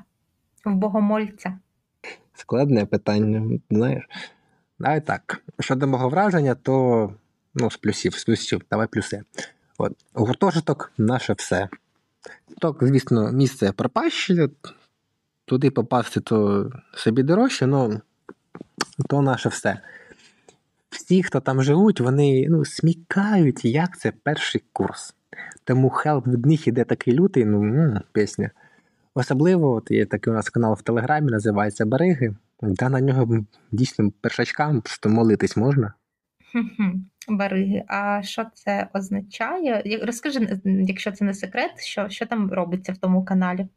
в 0.64 0.74
богомольця? 0.74 1.58
Складне 2.34 2.86
питання, 2.86 3.58
знаєш. 3.70 4.04
Давай 4.78 5.00
так. 5.00 5.42
Щодо 5.60 5.86
мого 5.86 6.08
враження, 6.08 6.54
то 6.54 7.14
ну, 7.54 7.70
з 7.70 7.76
плюсів, 7.76 8.14
з 8.14 8.24
плюсів, 8.24 8.60
давай 8.70 8.86
плюси. 8.86 9.22
От, 9.78 9.92
Гуртожиток 10.14 10.92
наше 10.98 11.32
все. 11.32 11.68
Так, 12.60 12.76
звісно, 12.80 13.32
місце 13.32 13.72
пропаще, 13.72 14.48
туди 15.44 15.70
попасти 15.70 16.20
то 16.20 16.70
собі 16.94 17.22
дорожче, 17.22 17.66
але 17.66 18.00
то 19.08 19.22
наше 19.22 19.48
все. 19.48 19.80
Всі, 20.90 21.22
хто 21.22 21.40
там 21.40 21.62
живуть, 21.62 22.00
вони 22.00 22.46
ну, 22.48 22.64
смікають, 22.64 23.64
як 23.64 23.98
це 23.98 24.12
перший 24.22 24.62
курс. 24.72 25.14
Тому 25.64 25.90
хелп 25.90 26.26
від 26.26 26.46
них 26.46 26.68
іде 26.68 26.84
такий 26.84 27.14
лютий, 27.14 27.44
ну, 27.44 27.62
м, 27.62 28.00
пісня. 28.12 28.50
Особливо, 29.14 29.72
от 29.72 29.90
є 29.90 30.06
такий 30.06 30.32
у 30.32 30.36
нас 30.36 30.50
канал 30.50 30.74
в 30.74 30.82
Телеграмі, 30.82 31.30
називається 31.30 31.86
Береги. 31.86 32.36
Та 32.76 32.88
на 32.88 33.00
нього 33.00 33.44
дійсно 33.72 34.12
першачкам 34.20 34.80
просто 34.80 35.08
молитись 35.08 35.56
можна. 35.56 35.92
Бариги. 37.36 37.84
А 37.86 38.22
що 38.22 38.46
це 38.54 38.88
означає? 38.94 40.00
Розкажи, 40.02 40.60
якщо 40.64 41.12
це 41.12 41.24
не 41.24 41.34
секрет, 41.34 41.70
що 41.80 42.08
що 42.08 42.26
там 42.26 42.52
робиться 42.52 42.92
в 42.92 42.96
тому 42.96 43.24
каналі? 43.24 43.68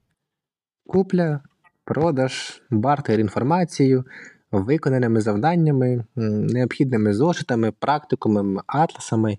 Купля, 0.87 1.39
продаж, 1.83 2.61
бартер 2.69 3.19
інформацію, 3.19 4.05
виконаними 4.51 5.21
завданнями, 5.21 6.05
необхідними 6.15 7.13
зошитами, 7.13 7.71
практикумами, 7.71 8.61
атласами, 8.67 9.37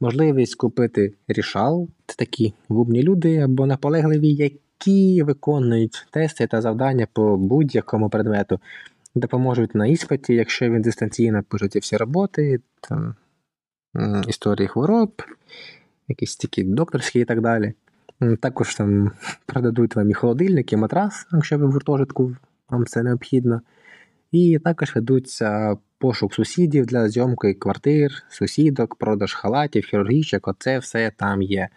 можливість 0.00 0.54
купити 0.54 1.14
рішал 1.28 1.88
це 2.06 2.16
такі 2.16 2.54
губні 2.68 3.02
люди 3.02 3.38
або 3.38 3.66
наполегливі, 3.66 4.28
які 4.34 5.22
виконують 5.22 6.06
тести 6.10 6.46
та 6.46 6.60
завдання 6.60 7.06
по 7.12 7.36
будь-якому 7.36 8.10
предмету 8.10 8.60
допоможуть 9.14 9.74
на 9.74 9.86
іспиті, 9.86 10.34
якщо 10.34 10.70
він 10.70 10.82
дистанційно 10.82 11.42
пише 11.42 11.68
ці 11.68 11.78
всі 11.78 11.96
роботи, 11.96 12.60
там, 12.80 13.14
історії 14.28 14.68
хвороб, 14.68 15.22
якісь 16.08 16.36
такі 16.36 16.64
докторські 16.64 17.20
і 17.20 17.24
так 17.24 17.40
далі. 17.40 17.72
Також 18.40 18.74
там 18.74 19.10
продадуть 19.46 19.96
вам 19.96 20.10
і 20.10 20.14
холодильник, 20.14 20.72
і 20.72 20.76
матрас, 20.76 21.26
якщо 21.32 21.58
ви 21.58 21.66
в 21.66 21.72
гуртожитку, 21.72 22.36
вам 22.68 22.86
це 22.86 23.02
необхідно. 23.02 23.60
І 24.32 24.58
також 24.64 24.94
ведуться 24.94 25.76
пошук 25.98 26.34
сусідів 26.34 26.86
для 26.86 27.08
зйомки 27.08 27.54
квартир, 27.54 28.10
сусідок, 28.28 28.94
продаж 28.94 29.34
халатів, 29.34 29.84
хірургічок, 29.84 30.48
оце 30.48 30.78
все 30.78 31.12
там 31.16 31.42
є. 31.42 31.68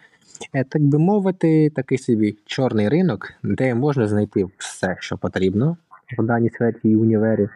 Е, 0.52 0.64
так 0.64 0.82
би 0.82 0.98
мовити, 0.98 1.70
такий 1.70 1.98
собі 1.98 2.36
чорний 2.46 2.88
ринок, 2.88 3.32
де 3.42 3.74
можна 3.74 4.08
знайти 4.08 4.46
все, 4.58 4.96
що 5.00 5.18
потрібно, 5.18 5.76
в 6.18 6.24
даній 6.24 6.50
сфері 6.50 6.76
і 6.82 6.96
універі, 6.96 7.48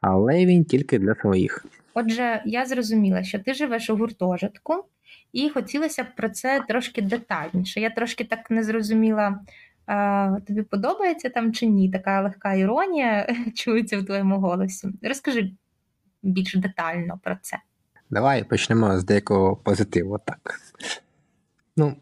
але 0.00 0.46
він 0.46 0.64
тільки 0.64 0.98
для 0.98 1.14
своїх. 1.14 1.64
Отже, 1.94 2.42
я 2.46 2.66
зрозуміла, 2.66 3.22
що 3.22 3.38
ти 3.38 3.54
живеш 3.54 3.90
у 3.90 3.96
гуртожитку, 3.96 4.84
і 5.32 5.48
хотілося 5.48 6.04
б 6.04 6.06
про 6.16 6.28
це 6.28 6.64
трошки 6.68 7.02
детальніше. 7.02 7.80
Я 7.80 7.90
трошки 7.90 8.24
так 8.24 8.50
не 8.50 8.62
зрозуміла, 8.62 9.40
тобі 10.46 10.62
подобається 10.62 11.28
там 11.28 11.52
чи 11.52 11.66
ні? 11.66 11.90
Така 11.90 12.20
легка 12.20 12.54
іронія 12.54 13.36
чується 13.54 13.98
в 13.98 14.06
твоєму 14.06 14.38
голосі. 14.38 14.88
Розкажи 15.02 15.52
більш 16.22 16.54
детально 16.54 17.20
про 17.22 17.36
це. 17.42 17.58
Давай 18.10 18.44
почнемо 18.44 18.98
з 18.98 19.04
деякого 19.04 19.56
позитиву. 19.56 20.18
Так. 20.24 20.60
Ну, 21.76 21.96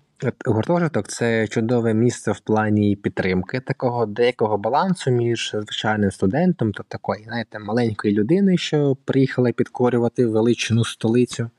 Гуртожиток 0.46 1.08
це 1.08 1.48
чудове 1.48 1.94
місце 1.94 2.32
в 2.32 2.40
плані 2.40 2.96
підтримки, 2.96 3.60
такого 3.60 4.06
деякого 4.06 4.58
балансу 4.58 5.10
між 5.10 5.50
звичайним 5.54 6.10
студентом 6.10 6.72
та 6.72 6.82
такої, 6.82 7.24
знаєте, 7.24 7.58
маленької 7.58 8.14
людини, 8.14 8.56
що 8.56 8.96
приїхала 9.04 9.52
підкорювати 9.52 10.26
величну 10.26 10.84
столицю. 10.84 11.50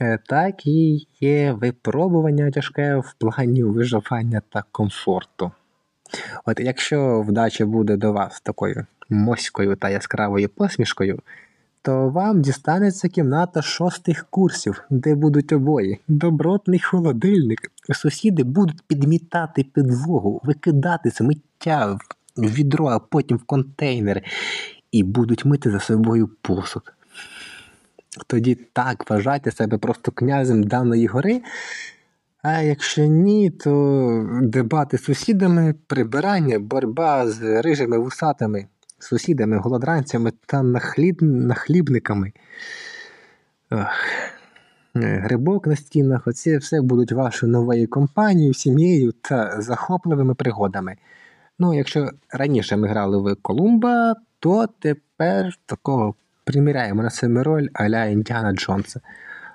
Е, 0.00 0.18
так 0.26 0.66
і 0.66 1.06
є 1.20 1.52
випробування 1.52 2.50
тяжке 2.50 2.96
в 2.96 3.14
плані 3.18 3.64
виживання 3.64 4.42
та 4.48 4.64
комфорту. 4.72 5.52
От 6.44 6.60
якщо 6.60 7.20
вдача 7.28 7.66
буде 7.66 7.96
до 7.96 8.12
вас 8.12 8.40
такою 8.40 8.86
моською 9.10 9.76
та 9.76 9.90
яскравою 9.90 10.48
посмішкою, 10.48 11.20
то 11.82 12.08
вам 12.08 12.42
дістанеться 12.42 13.08
кімната 13.08 13.62
шостих 13.62 14.26
курсів, 14.30 14.82
де 14.90 15.14
будуть 15.14 15.52
обої, 15.52 16.00
добротний 16.08 16.78
холодильник. 16.80 17.72
Сусіди 17.92 18.42
будуть 18.42 18.82
підмітати 18.82 19.62
підлогу, 19.62 20.40
викидати 20.44 21.10
сміття 21.10 21.98
в 22.36 22.42
відро, 22.42 22.86
а 22.86 22.98
потім 22.98 23.36
в 23.36 23.42
контейнер, 23.42 24.22
і 24.92 25.02
будуть 25.02 25.44
мити 25.44 25.70
за 25.70 25.80
собою 25.80 26.30
посуд. 26.42 26.92
Тоді 28.26 28.54
так 28.54 29.10
вважайте 29.10 29.50
себе 29.50 29.78
просто 29.78 30.12
князем 30.12 30.62
даної 30.62 31.06
гори. 31.06 31.42
А 32.42 32.60
якщо 32.60 33.06
ні, 33.06 33.50
то 33.50 34.28
дебати 34.42 34.98
з 34.98 35.04
сусідами, 35.04 35.74
прибирання, 35.86 36.58
боротьба 36.58 37.28
з 37.28 37.62
рижими 37.62 37.98
вусатами 37.98 38.66
сусідами, 39.00 39.58
голодранцями 39.58 40.32
та 40.46 40.62
нахліб... 40.62 41.22
нахлібниками. 41.22 42.32
Ох. 43.70 43.86
Грибок 44.94 45.66
на 45.66 45.76
стінах, 45.76 46.26
оце 46.26 46.58
все 46.58 46.80
будуть 46.80 47.12
вашою 47.12 47.52
новою 47.52 47.88
компанією, 47.88 48.54
сім'єю 48.54 49.12
та 49.12 49.60
захопливими 49.60 50.34
пригодами. 50.34 50.96
Ну, 51.58 51.74
якщо 51.74 52.10
раніше 52.30 52.76
ми 52.76 52.88
грали 52.88 53.18
в 53.18 53.36
Колумба, 53.42 54.14
то 54.38 54.66
тепер 54.66 55.58
такого 55.66 56.14
приміряємо 56.44 57.02
на 57.02 57.10
себе 57.10 57.42
роль 57.42 57.68
аля 57.72 58.04
Індіана 58.04 58.52
Джонса. 58.52 59.00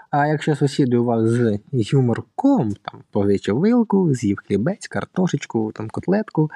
А 0.09 0.27
якщо 0.27 0.55
сусіди 0.55 0.97
у 0.97 1.03
вас 1.03 1.29
з 1.29 1.59
юморком, 1.71 2.73
там 2.73 3.01
позичив 3.11 3.59
вилку, 3.59 4.13
з'їв 4.13 4.37
хлібець, 4.47 4.87
картошечку, 4.87 5.71
там 5.71 5.89
котлетку, 5.89 6.51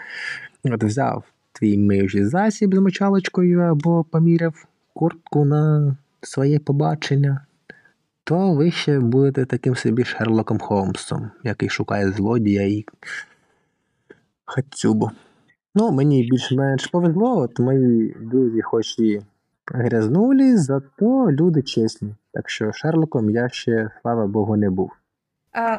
от 0.64 0.84
взяв 0.84 1.24
твій 1.60 1.78
миючий 1.78 2.26
засіб 2.26 2.76
з 2.76 2.80
мочалочкою 2.80 3.60
або 3.60 4.04
поміряв 4.04 4.66
куртку 4.94 5.46
на 5.46 5.96
своє 6.22 6.60
побачення, 6.60 7.46
то 8.24 8.54
ви 8.54 8.72
ще 8.72 9.00
будете 9.00 9.46
таким 9.46 9.76
собі 9.76 10.04
Шерлоком 10.04 10.60
Холмсом, 10.60 11.32
який 11.44 11.70
шукає 11.70 12.12
злодія 12.12 12.68
і 12.68 12.86
хацюбу. 14.46 15.12
Ну, 15.76 15.92
мені 15.92 16.28
більш-менш 16.32 16.88
повезло, 16.88 17.38
от 17.38 17.60
мої 17.60 18.16
друзі, 18.22 18.62
хоч 18.62 19.00
і 19.00 19.22
грязнулі, 19.68 20.58
зато 20.58 21.32
люди 21.32 21.62
чесні. 21.62 22.16
Так 22.34 22.50
що 22.50 22.72
Шерлоком 22.72 23.30
я 23.30 23.50
ще, 23.50 23.92
слава 24.02 24.28
Богу, 24.28 24.58
не 24.58 24.70
був. 24.70 24.92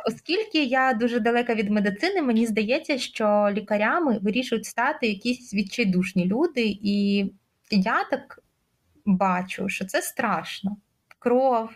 Оскільки 0.07 0.65
я 0.65 0.93
дуже 0.93 1.21
далека 1.21 1.55
від 1.55 1.71
медицини, 1.71 2.23
мені 2.23 2.47
здається, 2.47 2.99
що 2.99 3.51
лікарями 3.53 4.19
вирішують 4.23 4.65
стати 4.65 5.09
якісь 5.09 5.55
відчайдушні 5.55 6.27
люди, 6.27 6.79
і 6.83 7.25
я 7.71 8.05
так 8.11 8.43
бачу, 9.05 9.69
що 9.69 9.85
це 9.85 10.03
страшно. 10.03 10.77
Кров, 11.19 11.71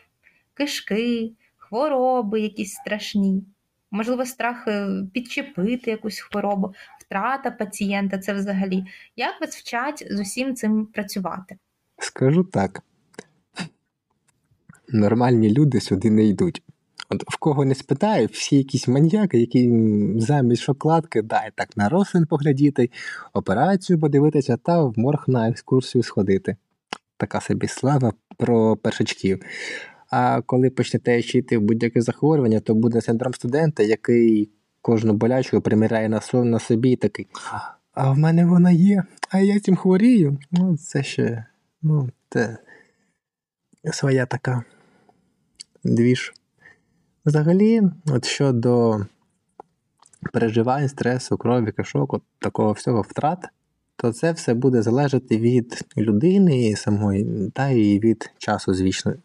кишки, 0.54 1.32
хвороби 1.56 2.40
якісь 2.40 2.72
страшні. 2.72 3.44
Можливо, 3.90 4.26
страх 4.26 4.68
е, 4.68 4.88
підчепити 5.12 5.90
якусь 5.90 6.20
хворобу, 6.20 6.74
втрата 7.00 7.50
пацієнта 7.50 8.18
це 8.18 8.32
взагалі. 8.32 8.84
Як 9.16 9.40
вас 9.40 9.56
вчать 9.56 10.06
з 10.10 10.20
усім 10.20 10.54
цим 10.54 10.86
працювати? 10.86 11.58
Скажу 11.98 12.44
так. 12.44 12.82
Нормальні 14.88 15.50
люди 15.50 15.80
сюди 15.80 16.10
не 16.10 16.24
йдуть. 16.24 16.62
От 17.14 17.24
в 17.28 17.36
кого 17.36 17.64
не 17.64 17.74
спитаю, 17.74 18.28
всі 18.32 18.56
якісь 18.56 18.88
маньяки, 18.88 19.38
які 19.38 19.72
замість 20.16 20.62
шоколадки 20.62 21.22
дай 21.22 21.50
так 21.54 21.76
на 21.76 21.88
рослин 21.88 22.26
поглядіти, 22.26 22.90
операцію 23.32 24.00
подивитися 24.00 24.56
та 24.56 24.82
в 24.82 24.94
морг 24.96 25.24
на 25.26 25.48
екскурсію 25.48 26.02
сходити. 26.02 26.56
Така 27.16 27.40
собі 27.40 27.68
слава 27.68 28.12
про 28.36 28.76
першачків. 28.76 29.42
А 30.10 30.40
коли 30.40 30.70
почнете 30.70 31.18
вчити 31.18 31.58
будь-яке 31.58 32.00
захворювання, 32.00 32.60
то 32.60 32.74
буде 32.74 33.00
синдром 33.00 33.34
студента, 33.34 33.82
який 33.82 34.50
кожну 34.82 35.12
болячку 35.12 35.60
приміряє 35.60 36.08
на 36.08 36.20
на 36.32 36.58
собі 36.58 36.90
і 36.90 36.96
такий. 36.96 37.26
А 37.92 38.10
в 38.10 38.18
мене 38.18 38.46
вона 38.46 38.70
є, 38.70 39.02
а 39.30 39.38
я 39.38 39.60
цим 39.60 39.76
хворію. 39.76 40.38
Ну, 40.50 40.76
це 40.76 41.02
ще 41.02 41.46
ну, 41.82 42.10
це 42.30 42.58
своя 43.92 44.26
така 44.26 44.64
двіж. 45.84 46.32
Взагалі, 47.26 47.82
от 48.06 48.24
щодо 48.24 49.00
переживань, 50.32 50.88
стресу, 50.88 51.36
крові, 51.36 51.72
кишок, 51.72 52.14
от 52.14 52.22
такого 52.38 52.72
всього 52.72 53.00
втрат, 53.00 53.48
то 53.96 54.12
це 54.12 54.32
все 54.32 54.54
буде 54.54 54.82
залежати 54.82 55.38
від 55.38 55.84
людини 55.96 56.68
і 56.68 56.76
самої, 56.76 57.50
та 57.54 57.68
і 57.68 57.98
від 57.98 58.30
часу, 58.38 58.74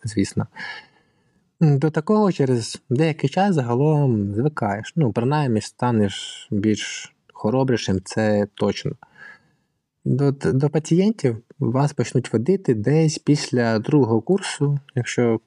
звісно. 0.03 0.47
До 1.61 1.89
такого 1.89 2.31
через 2.31 2.81
деякий 2.89 3.29
час 3.29 3.55
загалом 3.55 4.35
звикаєш. 4.35 4.93
Ну, 4.95 5.11
принаймні 5.11 5.61
станеш 5.61 6.47
більш 6.51 7.15
хоробрішим, 7.33 8.01
це 8.03 8.47
точно. 8.53 8.91
До 10.05 10.31
до 10.31 10.69
пацієнтів 10.69 11.37
вас 11.59 11.93
почнуть 11.93 12.33
водити 12.33 12.73
десь 12.73 13.17
після 13.17 13.79
другого 13.79 14.21
курсу, 14.21 14.79
якщо 14.95 15.39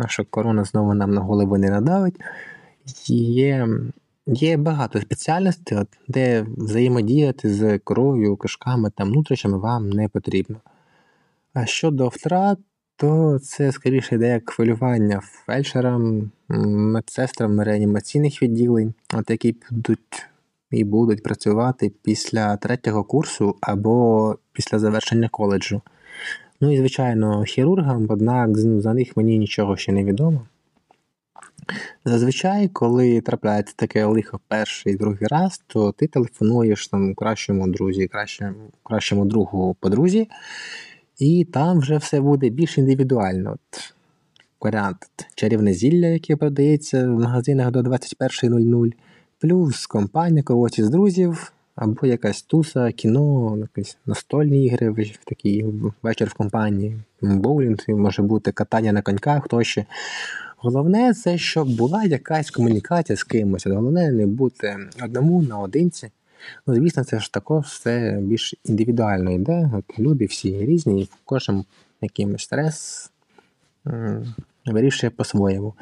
наша 0.00 0.24
корона 0.24 0.64
знову 0.64 0.94
нам 0.94 1.14
на 1.14 1.20
голову 1.20 1.58
не 1.58 1.70
надавить. 1.70 2.20
Є 3.06 3.68
є 4.26 4.56
багато 4.56 5.00
спеціальностей, 5.00 5.78
от, 5.78 5.88
де 6.08 6.46
взаємодіяти 6.56 7.54
з 7.54 7.78
кров'ю, 7.78 8.36
кишками 8.36 8.90
та 8.90 9.04
внутрішнями 9.04 9.58
вам 9.58 9.90
не 9.90 10.08
потрібно. 10.08 10.56
А 11.54 11.66
щодо 11.66 12.08
втрат, 12.08 12.58
то 12.96 13.38
це 13.38 13.72
скоріше 13.72 14.14
йде 14.14 14.28
як 14.28 14.50
хвилювання 14.50 15.20
фельдшерам, 15.22 16.30
медсестрам 16.48 17.60
реанімаційних 17.60 18.42
відділень, 18.42 18.94
от 19.14 19.30
які 19.30 19.56
будуть 19.70 20.26
і 20.70 20.84
будуть 20.84 21.22
працювати 21.22 21.92
після 22.02 22.56
третього 22.56 23.04
курсу 23.04 23.56
або 23.60 24.36
після 24.52 24.78
завершення 24.78 25.28
коледжу. 25.28 25.82
Ну 26.60 26.72
і, 26.72 26.76
звичайно, 26.76 27.44
хірургам, 27.44 28.06
однак 28.08 28.58
за 28.58 28.94
них 28.94 29.16
мені 29.16 29.38
нічого 29.38 29.76
ще 29.76 29.92
не 29.92 30.04
відомо. 30.04 30.46
Зазвичай, 32.04 32.68
коли 32.68 33.20
трапляється 33.20 33.74
таке 33.76 34.04
лихо 34.04 34.40
перший 34.48 34.92
і 34.92 34.96
другий 34.96 35.28
раз, 35.30 35.62
то 35.66 35.92
ти 35.92 36.06
телефонуєш 36.06 36.88
там 36.88 37.14
кращому 37.14 37.68
друзі, 37.68 38.06
кращому, 38.06 38.54
кращому 38.82 39.24
другу 39.24 39.76
подрузі, 39.80 40.28
і 41.18 41.44
там 41.44 41.78
вже 41.78 41.96
все 41.96 42.20
буде 42.20 42.48
більш 42.48 42.78
індивідуально. 42.78 43.52
От 43.52 43.94
Варіант 44.60 45.06
чарівне 45.34 45.74
зілля, 45.74 46.06
яке 46.06 46.36
продається 46.36 47.08
в 47.08 47.20
магазинах 47.20 47.70
до 47.70 47.80
21.00, 47.80 48.92
плюс 49.38 49.86
компанія 49.86 50.42
когось 50.42 50.78
із 50.78 50.90
друзів, 50.90 51.52
або 51.80 52.06
якась 52.06 52.42
туса, 52.42 52.92
кіно, 52.92 53.56
якісь 53.56 53.98
настольні 54.06 54.64
ігри, 54.64 54.90
в 54.90 55.24
такий 55.24 55.64
вечір 56.02 56.28
в 56.28 56.34
компанії, 56.34 56.96
боулінг, 57.22 57.78
може 57.88 58.22
бути 58.22 58.52
катання 58.52 58.92
на 58.92 59.02
коньках 59.02 59.48
тощо. 59.48 59.84
Головне, 60.56 61.14
це 61.14 61.38
щоб 61.38 61.76
була 61.76 62.04
якась 62.04 62.50
комунікація 62.50 63.16
з 63.16 63.24
кимось. 63.24 63.66
Головне 63.66 64.12
не 64.12 64.26
бути 64.26 64.76
одному 65.04 65.42
наодинці. 65.42 66.10
Ну, 66.66 66.74
Звісно, 66.74 67.04
це 67.04 67.20
ж 67.20 67.32
також 67.32 67.66
все 67.66 68.18
більш 68.22 68.54
індивідуально 68.64 69.32
йде. 69.32 69.70
От 69.74 69.98
Люди 69.98 70.24
всі 70.24 70.58
різні, 70.58 71.02
і 71.02 71.08
кожен 71.24 71.64
якимось 72.00 72.42
стрес 72.42 73.10
вирішує 74.66 75.10
по-своєму. 75.10 75.74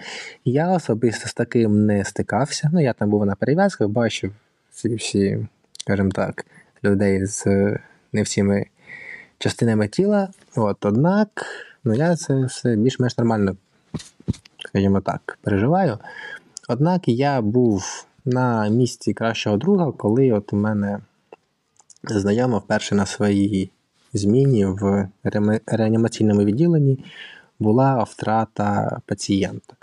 Я 0.44 0.68
особисто 0.68 1.28
з 1.28 1.34
таким 1.34 1.86
не 1.86 2.04
стикався. 2.04 2.70
Ну, 2.72 2.80
я 2.80 2.92
там 2.92 3.10
був 3.10 3.26
на 3.26 3.34
перев'язках, 3.34 3.88
бачив 3.88 4.32
ці 4.70 4.94
всі 4.94 5.38
скажімо 5.88 6.10
так, 6.10 6.46
людей 6.84 7.26
з 7.26 7.46
не 8.12 8.22
всіми 8.22 8.66
частинами 9.38 9.88
тіла. 9.88 10.28
От, 10.56 10.84
Однак, 10.84 11.28
ну 11.84 11.94
я 11.94 12.16
це 12.16 12.44
все 12.44 12.76
більш-менш 12.76 13.18
нормально, 13.18 13.56
скажімо 14.68 15.00
так, 15.00 15.38
переживаю. 15.42 15.98
Однак 16.68 17.08
я 17.08 17.40
був 17.40 18.06
на 18.24 18.68
місці 18.68 19.12
кращого 19.14 19.56
друга, 19.56 19.92
коли 19.92 20.32
от 20.32 20.52
у 20.52 20.56
мене 20.56 20.98
знайома 22.04 22.58
вперше 22.58 22.94
на 22.94 23.06
своїй 23.06 23.70
зміні 24.12 24.64
в 24.64 25.08
реанімаційному 25.66 26.44
відділенні 26.44 27.04
була 27.58 28.02
втрата 28.02 29.00
пацієнта. 29.06 29.74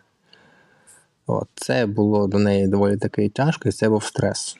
От, 1.27 1.47
Це 1.55 1.85
було 1.85 2.27
до 2.27 2.39
неї 2.39 2.67
доволі 2.67 2.97
таки 2.97 3.29
тяжко, 3.29 3.69
і 3.69 3.71
це 3.71 3.89
був 3.89 4.03
стрес. 4.03 4.57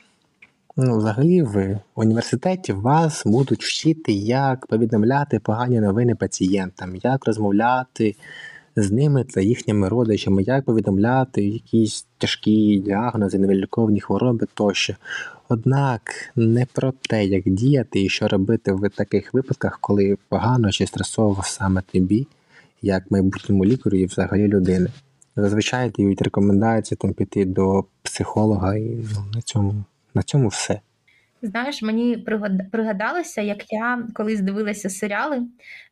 Ну, 0.78 0.98
взагалі, 0.98 1.42
в 1.42 1.80
університеті 1.94 2.72
вас 2.72 3.22
будуть 3.26 3.64
вчити, 3.64 4.12
як 4.12 4.66
повідомляти 4.66 5.38
погані 5.38 5.80
новини 5.80 6.14
пацієнтам, 6.14 6.96
як 6.96 7.26
розмовляти 7.26 8.16
з 8.76 8.90
ними 8.90 9.24
та 9.24 9.40
їхніми 9.40 9.88
родичами, 9.88 10.42
як 10.42 10.64
повідомляти 10.64 11.44
якісь 11.44 12.06
тяжкі 12.18 12.78
діагнози, 12.78 13.38
невиліковні 13.38 14.00
хвороби 14.00 14.46
тощо. 14.54 14.94
Однак 15.48 16.00
не 16.36 16.66
про 16.72 16.92
те, 17.08 17.24
як 17.24 17.42
діяти 17.46 18.02
і 18.02 18.08
що 18.08 18.28
робити 18.28 18.72
в 18.72 18.88
таких 18.88 19.34
випадках, 19.34 19.78
коли 19.80 20.18
погано 20.28 20.70
чи 20.70 20.86
стресово 20.86 21.42
саме 21.44 21.82
тобі, 21.92 22.26
як 22.82 23.10
майбутньому 23.10 23.64
лікарю 23.64 23.98
і 23.98 24.06
взагалі 24.06 24.48
людини. 24.48 24.90
Зазвичай 25.36 25.90
дають 25.90 26.22
рекомендації 26.22 26.98
там 27.00 27.12
піти 27.12 27.44
до 27.44 27.84
психолога 28.02 28.76
і 28.76 28.96
ну, 29.14 29.24
на 29.34 29.42
цьому. 29.42 29.84
На 30.16 30.22
цьому 30.22 30.48
все. 30.48 30.80
Знаєш, 31.42 31.82
мені 31.82 32.16
пригадалося, 32.72 33.40
як 33.40 33.72
я 33.72 34.06
колись 34.14 34.40
дивилася 34.40 34.90
серіали 34.90 35.42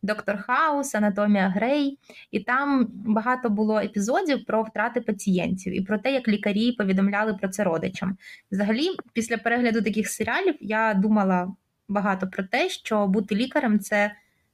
Доктор 0.02 0.38
Хаус, 0.38 0.94
Анатомія 0.94 1.48
Грей, 1.48 1.98
і 2.30 2.40
там 2.40 2.86
багато 2.90 3.50
було 3.50 3.78
епізодів 3.78 4.44
про 4.44 4.62
втрати 4.62 5.00
пацієнтів 5.00 5.76
і 5.76 5.80
про 5.80 5.98
те, 5.98 6.12
як 6.12 6.28
лікарі 6.28 6.72
повідомляли 6.72 7.34
про 7.34 7.48
це 7.48 7.64
родичам. 7.64 8.16
Взагалі, 8.52 8.88
після 9.12 9.36
перегляду 9.36 9.82
таких 9.82 10.08
серіалів 10.08 10.54
я 10.60 10.94
думала 10.94 11.52
багато 11.88 12.26
про 12.26 12.44
те, 12.44 12.68
що 12.68 13.06
бути 13.06 13.34
лікарем 13.34 13.80
це 13.80 14.12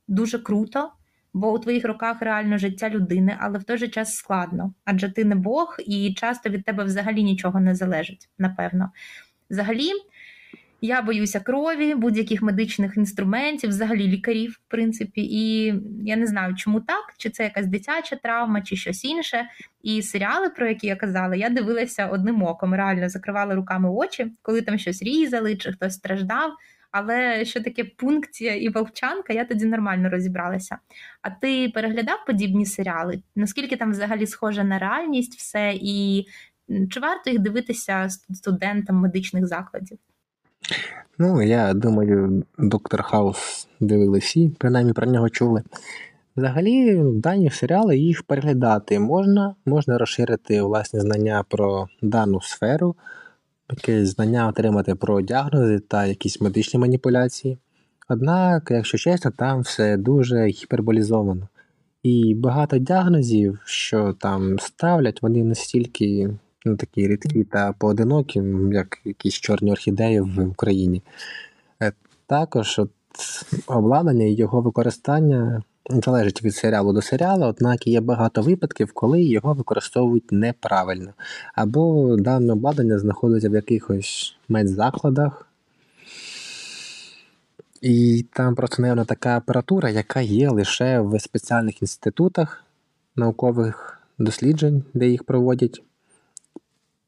дуже 0.09 0.39
круто, 0.39 0.93
бо 1.35 1.53
у 1.53 1.59
твоїх 1.59 1.85
руках 1.85 2.23
реально 2.23 2.59
життя 2.59 2.89
людини, 2.89 3.37
але 3.41 3.59
в 3.59 3.65
той 3.65 3.79
же 3.79 3.89
час 3.89 4.15
складно, 4.15 4.75
адже 4.85 5.13
ти 5.13 5.25
не 5.25 5.35
Бог, 5.35 5.77
і 5.87 6.15
часто 6.15 6.51
від 6.51 6.65
тебе 6.65 6.85
взагалі 6.85 7.23
нічого 7.23 7.61
не 7.61 7.75
залежить, 7.75 8.29
напевно. 8.39 8.91
Взагалі, 9.51 9.91
я 10.81 11.03
боюся 11.03 11.41
крові, 11.41 11.95
будь-яких 11.95 12.43
медичних 12.43 12.97
інструментів, 12.97 13.71
взагалі 13.71 14.09
лікарів, 14.09 14.51
в 14.51 14.71
принципі, 14.71 15.21
і 15.21 15.75
я 16.05 16.17
не 16.17 16.27
знаю, 16.27 16.55
чому 16.55 16.81
так, 16.81 17.15
чи 17.17 17.31
це 17.31 17.45
якась 17.45 17.67
дитяча 17.67 18.17
травма, 18.17 18.63
чи 18.63 18.77
щось 18.77 19.05
інше. 19.05 19.45
І 19.83 20.03
серіали, 20.03 20.49
про 20.49 20.69
які 20.69 20.87
я 20.87 20.97
казала, 20.97 21.37
я 21.37 21.49
дивилася 21.49 22.07
одним 22.07 22.43
оком, 22.43 22.75
реально 22.75 23.09
закривала 23.09 23.55
руками 23.55 23.91
очі, 23.91 24.33
коли 24.43 24.63
там 24.63 24.79
щось 24.79 25.03
різали, 25.03 25.57
чи 25.57 25.73
хтось 25.73 25.95
страждав. 25.95 26.53
Але 26.93 27.45
що 27.45 27.63
таке 27.63 27.85
пункція 27.85 28.55
і 28.55 28.69
вовчанка, 28.69 29.33
я 29.33 29.45
тоді 29.45 29.65
нормально 29.65 30.11
розібралася. 30.11 30.79
А 31.23 31.31
ти 31.31 31.69
переглядав 31.75 32.25
подібні 32.27 32.67
серіали? 32.67 33.23
Наскільки 33.37 33.77
там 33.77 33.91
взагалі 33.91 34.27
схоже 34.27 34.65
на 34.65 34.79
реальність 34.79 35.39
все, 35.39 35.73
і 35.75 36.27
чи 36.91 37.01
варто 37.01 37.31
їх 37.31 37.39
дивитися 37.39 38.09
студентам 38.35 38.97
медичних 38.97 39.47
закладів? 39.47 39.99
Ну, 41.19 41.43
я 41.43 41.75
думаю, 41.75 42.45
доктор 42.59 43.03
Хаус 43.03 43.69
дивилися 43.81 44.27
всі, 44.27 44.57
принаймні 44.59 44.93
про 44.93 45.07
нього 45.07 45.29
чули. 45.29 45.63
Взагалі, 46.37 47.03
дані 47.15 47.51
серіали 47.51 47.99
їх 47.99 48.23
переглядати 48.23 48.99
можна, 48.99 49.55
можна 49.67 49.99
розширити 49.99 50.63
власні 50.63 51.01
знання 51.01 51.45
про 51.49 51.89
дану 52.03 52.41
сферу, 52.41 52.97
якесь 53.71 54.09
знання 54.09 54.49
отримати 54.49 54.95
про 54.95 55.21
діагнози 55.21 55.79
та 55.79 56.07
якісь 56.07 56.41
медичні 56.41 56.81
маніпуляції. 56.81 57.59
Однак, 58.09 58.69
якщо 58.71 58.99
чесно, 58.99 59.31
там 59.31 59.61
все 59.61 59.97
дуже 59.97 60.47
гіперболізовано. 60.47 61.49
І 62.03 62.35
багато 62.35 62.79
діагнозів, 62.79 63.59
що 63.65 64.13
там 64.13 64.59
ставлять, 64.59 65.23
вони 65.23 65.45
настільки 65.45 66.31
ну, 66.67 66.77
такі 66.77 67.09
рідкі 67.09 67.45
та 67.45 67.73
поодинокі, 67.73 68.43
як 68.73 68.99
якісь 69.05 69.35
чорні 69.35 69.73
орхідеї 69.73 70.21
в 70.21 70.49
Україні. 70.49 71.03
Е, 71.83 71.93
також 72.27 72.79
от, 72.79 72.91
обладнання 73.67 74.25
і 74.25 74.35
його 74.35 74.61
використання 74.61 75.63
залежить 75.91 76.45
від 76.45 76.55
серіалу 76.55 76.93
до 76.93 77.03
серіалу, 77.03 77.45
однак 77.45 77.87
є 77.87 78.01
багато 78.01 78.43
випадків, 78.43 78.93
коли 78.93 79.23
його 79.23 79.55
використовують 79.55 80.33
неправильно. 80.33 81.13
Або 81.55 82.17
дане 82.17 82.53
обладнання 82.53 82.99
знаходиться 82.99 83.49
в 83.49 83.55
якихось 83.55 84.37
медзакладах. 84.49 85.47
І 87.83 88.27
там 88.33 88.55
просто, 88.55 88.83
мабуть, 88.83 89.07
така 89.07 89.37
апаратура, 89.37 89.91
яка 89.91 90.21
є 90.21 90.51
лише 90.51 91.01
в 91.01 91.21
спеціальних 91.21 91.83
інститутах 91.83 92.65
наукових 93.17 94.01
досліджень, 94.19 94.85
де 94.95 95.09
їх 95.09 95.25
проводять. 95.25 95.83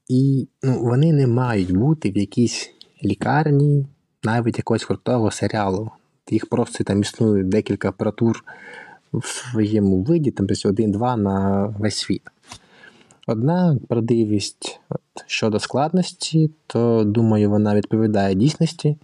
І 0.08 0.48
ну, 0.62 0.82
вони 0.82 1.12
не 1.12 1.26
мають 1.26 1.72
бути 1.72 2.10
в 2.10 2.18
якійсь 2.18 2.70
лікарні, 3.04 3.86
навіть 4.22 4.58
якогось 4.58 4.84
крутого 4.84 5.30
серіалу. 5.30 5.90
Їх 6.30 6.46
просто 6.46 6.84
там 6.84 7.00
існує 7.00 7.44
декілька 7.44 7.88
апаратур 7.88 8.44
в 9.12 9.26
своєму 9.26 10.02
виді, 10.02 10.30
там 10.30 10.46
десь 10.46 10.66
один-два 10.66 11.16
на 11.16 11.66
весь 11.78 11.96
світ. 11.96 12.22
Одна 13.26 13.78
правдивість 13.88 14.80
щодо 15.26 15.60
складності, 15.60 16.50
то 16.66 17.04
думаю, 17.04 17.50
вона 17.50 17.74
відповідає 17.74 18.34
дійсності. 18.34 18.96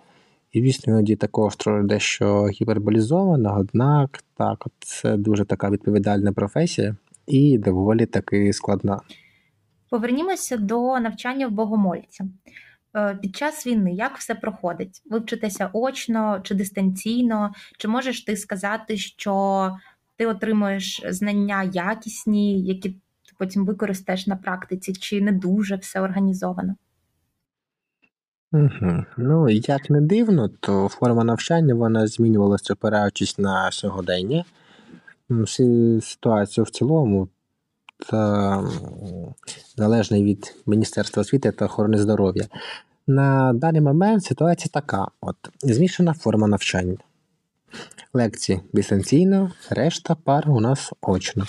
І 0.52 0.60
звісно, 0.60 0.92
іноді 0.92 1.16
також 1.16 1.56
дещо 1.84 2.46
гіперболізована, 2.46 3.56
однак 3.56 4.24
так, 4.36 4.66
це 4.80 5.16
дуже 5.16 5.44
така 5.44 5.70
відповідальна 5.70 6.32
професія 6.32 6.96
і 7.26 7.58
доволі 7.58 8.06
таки 8.06 8.52
складна. 8.52 9.00
Повернімося 9.90 10.56
до 10.56 11.00
навчання 11.00 11.46
в 11.46 11.50
богомольця. 11.50 12.24
Е, 12.96 13.18
під 13.22 13.36
час 13.36 13.66
війни 13.66 13.92
як 13.92 14.18
все 14.18 14.34
проходить? 14.34 15.02
Ви 15.10 15.18
вчитеся 15.18 15.70
очно 15.72 16.40
чи 16.42 16.54
дистанційно? 16.54 17.52
Чи 17.78 17.88
можеш 17.88 18.24
ти 18.24 18.36
сказати, 18.36 18.96
що 18.96 19.76
ти 20.16 20.26
отримуєш 20.26 21.02
знання 21.08 21.62
якісні, 21.62 22.62
які 22.62 22.88
ти 22.90 23.32
потім 23.38 23.64
використаєш 23.66 24.26
на 24.26 24.36
практиці, 24.36 24.92
чи 24.92 25.20
не 25.20 25.32
дуже 25.32 25.76
все 25.76 26.00
організовано? 26.00 26.74
Угу. 28.52 29.04
Ну, 29.16 29.48
як 29.48 29.90
не 29.90 30.00
дивно, 30.00 30.48
то 30.60 30.88
форма 30.88 31.24
навчання 31.24 31.74
вона 31.74 32.06
змінювалася, 32.06 32.72
опираючись 32.72 33.38
на 33.38 33.70
сьогодення. 33.72 34.44
Ситуація 36.00 36.64
в 36.64 36.70
цілому 36.70 37.28
та 38.10 38.64
залежна 39.76 40.22
від 40.22 40.56
Міністерства 40.66 41.20
освіти 41.20 41.52
та 41.52 41.64
охорони 41.64 41.98
здоров'я. 41.98 42.46
На 43.06 43.52
даний 43.52 43.80
момент 43.80 44.24
ситуація 44.24 44.70
така: 44.72 45.08
от 45.20 45.36
змішана 45.62 46.14
форма 46.14 46.48
навчання. 46.48 46.96
Лекції 48.12 48.60
дистанційно, 48.72 49.52
решта 49.70 50.14
пар 50.14 50.50
у 50.50 50.60
нас 50.60 50.92
очно. 51.02 51.44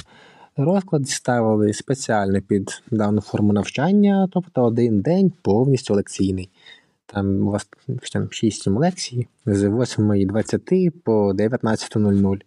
Розклад 0.58 1.10
ставили 1.10 1.74
спеціально 1.74 2.42
під 2.42 2.84
дану 2.92 3.22
форму 3.22 3.54
навчання, 3.54 4.28
тобто 4.32 4.64
один 4.64 5.02
день 5.02 5.32
повністю 5.42 5.94
лекційний. 5.94 6.50
Там 7.06 7.48
у 7.48 7.52
вас 7.52 7.68
там 8.14 8.24
6-7 8.24 8.80
лекцій 8.80 9.28
з 9.46 9.64
8.20 9.64 10.90
по 10.90 11.32
19.00. 11.34 12.42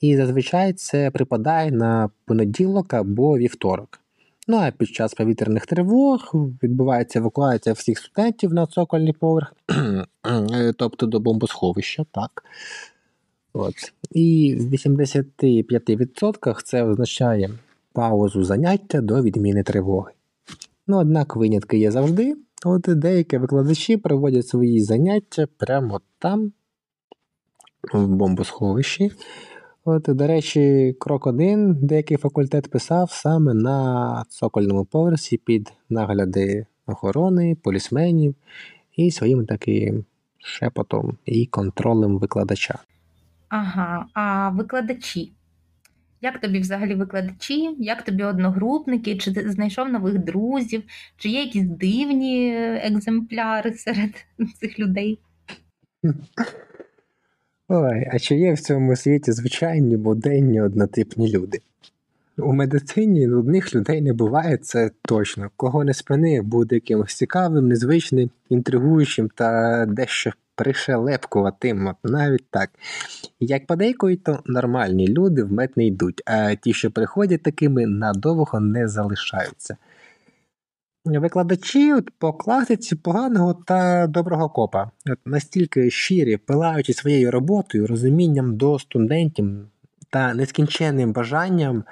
І 0.00 0.16
зазвичай 0.16 0.72
це 0.72 1.10
припадає 1.10 1.70
на 1.70 2.10
понеділок 2.24 2.94
або 2.94 3.38
вівторок. 3.38 4.00
Ну 4.50 4.56
а 4.56 4.70
під 4.70 4.88
час 4.88 5.14
повітряних 5.14 5.66
тривог 5.66 6.30
відбувається 6.62 7.18
евакуація 7.18 7.72
всіх 7.72 7.98
студентів 7.98 8.54
на 8.54 8.66
цокольний 8.66 9.12
поверх, 9.12 9.54
тобто 10.76 11.06
до 11.06 11.20
бомбосховища, 11.20 12.04
так. 12.12 12.44
От. 13.52 13.74
І 14.10 14.56
в 14.60 14.72
85% 14.72 16.62
це 16.64 16.82
означає 16.82 17.50
паузу 17.92 18.44
заняття 18.44 19.00
до 19.00 19.22
відміни 19.22 19.62
тривоги. 19.62 20.12
Ну, 20.86 20.98
однак 20.98 21.36
винятки 21.36 21.78
є 21.78 21.90
завжди. 21.90 22.36
От 22.64 22.82
деякі 22.88 23.38
викладачі 23.38 23.96
проводять 23.96 24.48
свої 24.48 24.80
заняття 24.80 25.46
прямо 25.56 26.00
там, 26.18 26.52
в 27.92 28.06
бомбосховищі. 28.06 29.10
От, 29.90 30.02
До 30.08 30.26
речі, 30.26 30.94
крок 31.00 31.26
один 31.26 31.74
деякий 31.74 32.16
факультет 32.16 32.70
писав 32.70 33.10
саме 33.10 33.54
на 33.54 34.24
цокольному 34.28 34.84
поверсі 34.84 35.36
під 35.36 35.72
нагляди 35.88 36.66
охорони, 36.86 37.56
полісменів 37.62 38.34
і 38.96 39.10
своїм 39.10 39.46
таким 39.46 40.04
шепотом 40.38 41.18
і 41.24 41.46
контролем 41.46 42.18
викладача. 42.18 42.78
Ага, 43.48 44.06
а 44.14 44.50
викладачі? 44.50 45.32
Як 46.20 46.40
тобі 46.40 46.58
взагалі 46.58 46.94
викладачі? 46.94 47.76
Як 47.78 48.02
тобі 48.02 48.22
одногрупники? 48.24 49.16
Чи 49.16 49.32
ти 49.32 49.50
знайшов 49.50 49.88
нових 49.88 50.18
друзів? 50.18 50.82
Чи 51.16 51.28
є 51.28 51.40
якісь 51.40 51.68
дивні 51.68 52.56
екземпляри 52.82 53.72
серед 53.72 54.10
цих 54.60 54.78
людей? 54.78 55.18
Ой, 57.70 58.08
а 58.12 58.18
чи 58.18 58.36
є 58.36 58.52
в 58.52 58.60
цьому 58.60 58.96
світі 58.96 59.32
звичайні 59.32 59.96
буденні 59.96 60.60
однотипні 60.60 61.32
люди? 61.32 61.60
У 62.38 62.52
медицині 62.52 63.26
нудних 63.26 63.74
людей 63.74 64.00
не 64.00 64.12
буває, 64.12 64.56
це 64.56 64.90
точно. 65.02 65.50
Кого 65.56 65.84
не 65.84 65.94
спини, 65.94 66.42
буде 66.42 66.74
якимось 66.74 67.14
цікавим, 67.14 67.68
незвичним, 67.68 68.30
інтригуючим 68.48 69.28
та 69.34 69.86
дещо 69.86 70.32
пришелепкуватим, 70.54 71.94
навіть 72.04 72.50
так. 72.50 72.70
Як 73.40 73.66
подейкують, 73.66 74.24
то 74.24 74.38
нормальні 74.46 75.08
люди 75.08 75.42
в 75.42 75.52
мед 75.52 75.70
не 75.76 75.86
йдуть, 75.86 76.22
а 76.26 76.54
ті, 76.54 76.72
що 76.72 76.90
приходять 76.90 77.42
такими, 77.42 77.86
надовго 77.86 78.60
не 78.60 78.88
залишаються. 78.88 79.76
Викладачі 81.08 81.94
по 82.18 82.32
класиці 82.32 82.96
поганого 82.96 83.54
та 83.54 84.06
доброго 84.06 84.48
копа, 84.48 84.90
от, 85.10 85.18
настільки 85.24 85.90
щирі, 85.90 86.36
пилаючи 86.36 86.92
своєю 86.92 87.30
роботою, 87.30 87.86
розумінням 87.86 88.56
до 88.56 88.78
студентів 88.78 89.68
та 90.10 90.34
нескінченним 90.34 91.12
бажанням 91.12 91.84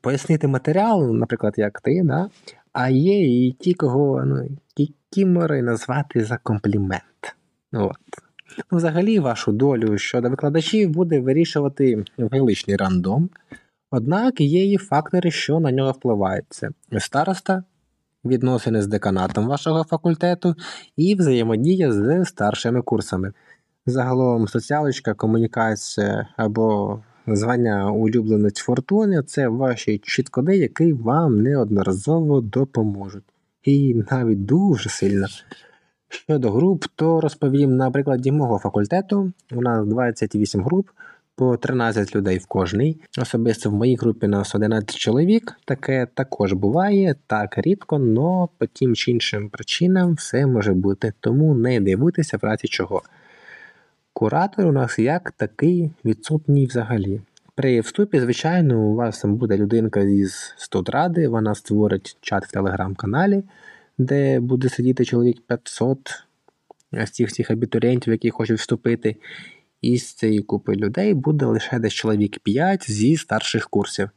пояснити 0.00 0.48
матеріал, 0.48 1.14
наприклад, 1.14 1.54
як 1.56 1.80
ти, 1.80 2.02
да? 2.04 2.28
а 2.72 2.88
є 2.88 3.46
і 3.46 3.52
ті, 3.52 3.74
кого 3.74 4.24
ну, 4.24 4.48
кікімори 4.76 5.62
назвати 5.62 6.24
за 6.24 6.36
комплімент. 6.36 7.36
От. 7.72 7.96
Ну, 8.72 8.78
Взагалі, 8.78 9.18
вашу 9.18 9.52
долю 9.52 9.98
щодо 9.98 10.30
викладачів 10.30 10.90
буде 10.90 11.20
вирішувати 11.20 12.04
величний 12.18 12.76
рандом, 12.76 13.30
однак 13.90 14.40
є 14.40 14.72
і 14.72 14.76
фактори, 14.76 15.30
що 15.30 15.60
на 15.60 15.72
нього 15.72 15.92
впливають. 15.92 16.46
Староста, 16.98 17.64
відносини 18.24 18.82
з 18.82 18.86
деканатом 18.86 19.46
вашого 19.46 19.84
факультету 19.84 20.54
і 20.96 21.14
взаємодія 21.14 21.92
з 21.92 22.24
старшими 22.24 22.82
курсами. 22.82 23.32
Загалом 23.86 24.48
соціалочка, 24.48 25.14
комунікація 25.14 26.28
або 26.36 26.98
звання 27.26 27.90
улюбленець 27.90 28.60
фортуни 28.60 29.22
це 29.22 29.48
ваші 29.48 29.98
чіткоди, 29.98 30.56
які 30.56 30.92
вам 30.92 31.42
неодноразово 31.42 32.40
допоможуть. 32.40 33.24
І 33.62 34.02
навіть 34.10 34.44
дуже 34.44 34.90
сильно. 34.90 35.26
Щодо 36.08 36.50
груп, 36.50 36.84
то 36.96 37.20
розповім 37.20 37.76
на 37.76 37.90
прикладі 37.90 38.32
мого 38.32 38.58
факультету. 38.58 39.32
У 39.52 39.60
нас 39.60 39.86
28 39.86 40.64
груп, 40.64 40.88
по 41.36 41.56
13 41.56 42.16
людей 42.16 42.38
в 42.38 42.46
кожній. 42.46 43.00
Особисто 43.18 43.70
в 43.70 43.74
моїй 43.74 43.96
групі 43.96 44.26
нас 44.26 44.54
11 44.54 44.96
чоловік. 44.96 45.52
Таке 45.64 46.06
також 46.14 46.52
буває, 46.52 47.14
так 47.26 47.58
рідко, 47.58 47.96
але 47.96 48.46
по 48.58 48.66
тим 48.72 48.94
чи 48.94 49.10
іншим 49.10 49.48
причинам 49.48 50.14
все 50.14 50.46
може 50.46 50.72
бути. 50.72 51.12
Тому 51.20 51.54
не 51.54 51.80
дивуйтеся 51.80 52.36
в 52.36 52.44
разі 52.44 52.68
чого. 52.68 53.02
Куратор 54.12 54.66
у 54.66 54.72
нас 54.72 54.98
як 54.98 55.30
такий 55.30 55.90
відсутній 56.04 56.66
взагалі. 56.66 57.20
При 57.54 57.80
вступі, 57.80 58.20
звичайно, 58.20 58.80
у 58.80 58.94
вас 58.94 59.24
буде 59.24 59.56
людинка 59.56 60.00
із 60.00 60.54
студради, 60.56 61.28
вона 61.28 61.54
створить 61.54 62.16
чат 62.20 62.44
в 62.44 62.52
телеграм-каналі 62.52 63.42
де 63.98 64.40
буде 64.40 64.68
сидіти 64.68 65.04
чоловік 65.04 65.40
500 65.46 66.24
з 66.92 67.10
цих 67.10 67.32
цих 67.32 67.50
абітурієнтів, 67.50 68.12
які 68.12 68.30
хочуть 68.30 68.58
вступити. 68.58 69.16
І 69.84 69.98
з 69.98 70.12
цієї 70.14 70.42
купи 70.42 70.74
людей 70.74 71.14
буде 71.14 71.46
лише 71.46 71.78
десь 71.78 71.92
чоловік 71.92 72.38
5 72.38 72.90
зі 72.90 73.16
старших 73.16 73.68
курсів. 73.68 74.10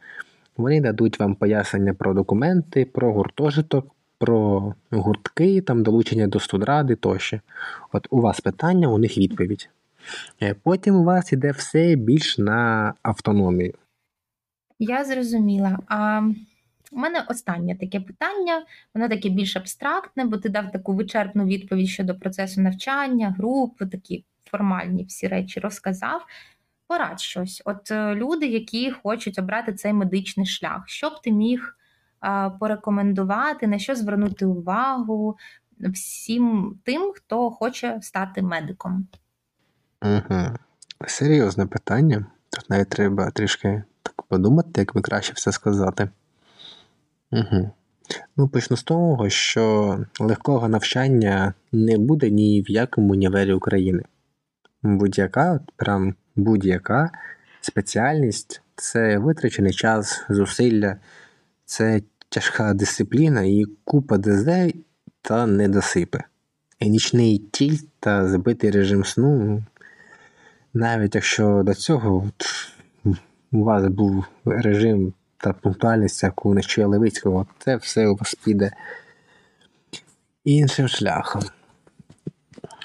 Вони 0.58 0.82
дадуть 0.82 1.20
вам 1.20 1.36
пояснення 1.36 1.94
про 1.94 2.14
документи, 2.14 2.86
про 2.86 3.14
гуртожиток, 3.14 3.96
про 4.18 4.74
гуртки, 4.92 5.62
там 5.62 5.84
долучення 5.84 6.28
до 6.28 6.40
студради 6.40 6.96
тощо. 6.96 7.40
От 7.92 8.08
у 8.10 8.22
вас 8.22 8.40
питання, 8.40 8.88
у 8.88 8.98
них 8.98 9.18
відповідь. 9.18 9.70
Е, 10.42 10.56
Потім 10.64 10.96
у 10.96 11.04
вас 11.04 11.34
іде 11.34 11.52
все 11.52 11.96
більш 11.96 12.38
на 12.38 12.94
автономію. 13.02 13.74
Я 14.80 15.06
зрозуміла. 15.06 15.80
А 15.88 16.22
у 16.92 16.98
мене 16.98 17.26
останнє 17.30 17.76
таке 17.76 18.00
питання, 18.00 18.66
воно 18.94 19.10
таке 19.10 19.30
більш 19.30 19.56
абстрактне, 19.56 20.26
бо 20.26 20.38
ти 20.38 20.50
дав 20.50 20.72
таку 20.72 20.94
вичерпну 20.94 21.46
відповідь 21.46 21.88
щодо 21.88 22.16
процесу 22.16 22.62
навчання, 22.62 23.36
групи, 23.38 23.86
такі 23.86 24.24
формальні 24.52 25.04
всі 25.04 25.28
речі 25.28 25.60
розказав. 25.60 26.26
Порадь 26.88 27.20
щось. 27.20 27.62
От 27.66 27.92
е, 27.92 28.16
люди, 28.16 28.48
які 28.48 28.92
хочуть 28.92 29.40
обрати 29.40 29.74
цей 29.74 29.94
медичний 29.94 30.46
шлях, 30.46 30.84
що 30.86 31.10
б 31.10 31.22
ти 31.22 31.32
міг 31.32 31.76
е, 32.26 32.52
порекомендувати, 32.60 33.68
на 33.68 33.80
що 33.80 33.96
звернути 33.96 34.46
увагу 34.46 35.38
всім 35.80 36.80
тим, 36.84 37.14
хто 37.16 37.52
хоче 37.52 38.00
стати 38.02 38.42
медиком? 38.42 39.08
Угу. 40.02 40.42
Серйозне 41.08 41.66
питання. 41.66 42.26
Тут 42.50 42.70
навіть 42.70 42.90
треба 42.90 43.32
трішки 43.32 43.84
так 44.04 44.22
подумати, 44.22 44.82
як 44.82 44.96
би 44.96 45.02
краще 45.02 45.34
все 45.34 45.52
сказати. 45.52 46.10
Угу. 47.32 47.72
Ну, 48.38 48.48
почну 48.48 48.78
з 48.78 48.84
того, 48.84 49.30
що 49.30 49.98
легкого 50.20 50.70
навчання 50.70 51.54
не 51.72 51.98
буде 51.98 52.30
ні 52.30 52.62
в 52.62 52.72
якому 52.72 53.14
універі 53.14 53.54
України. 53.54 54.04
Будь-яка, 54.84 55.60
прям 55.76 56.16
будь-яка 56.36 57.12
спеціальність 57.62 58.62
це 58.76 59.18
витрачений 59.18 59.74
час, 59.74 60.26
зусилля, 60.30 60.98
це 61.66 62.02
тяжка 62.30 62.74
дисципліна 62.74 63.42
і 63.44 63.66
купа 63.84 64.18
ДЗ 64.18 64.48
та 65.22 65.48
недосипи. 65.48 66.24
І 66.80 66.90
нічний 66.90 67.38
тіль 67.38 67.78
та 68.00 68.28
збитий 68.28 68.72
режим 68.72 69.06
сну. 69.06 69.64
Навіть 70.74 71.16
якщо 71.16 71.64
до 71.66 71.74
цього 71.74 72.24
от, 72.28 72.46
у 73.52 73.64
вас 73.64 73.88
був 73.88 74.26
режим 74.46 75.14
та 75.38 75.54
пунктуальність, 75.54 76.24
як 76.24 76.46
у 76.46 76.54
Нечуя 76.54 76.88
Левицького, 76.88 77.48
це 77.60 77.76
все 77.76 78.08
у 78.08 78.16
вас 78.16 78.36
піде 78.36 78.72
іншим 80.44 80.88
шляхом. 80.88 81.44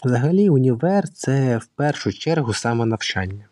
Взагалі, 0.05 0.49
універ 0.51 1.09
це 1.09 1.59
в 1.59 1.67
першу 1.67 2.13
чергу 2.13 2.55
самонавчання. 2.55 3.45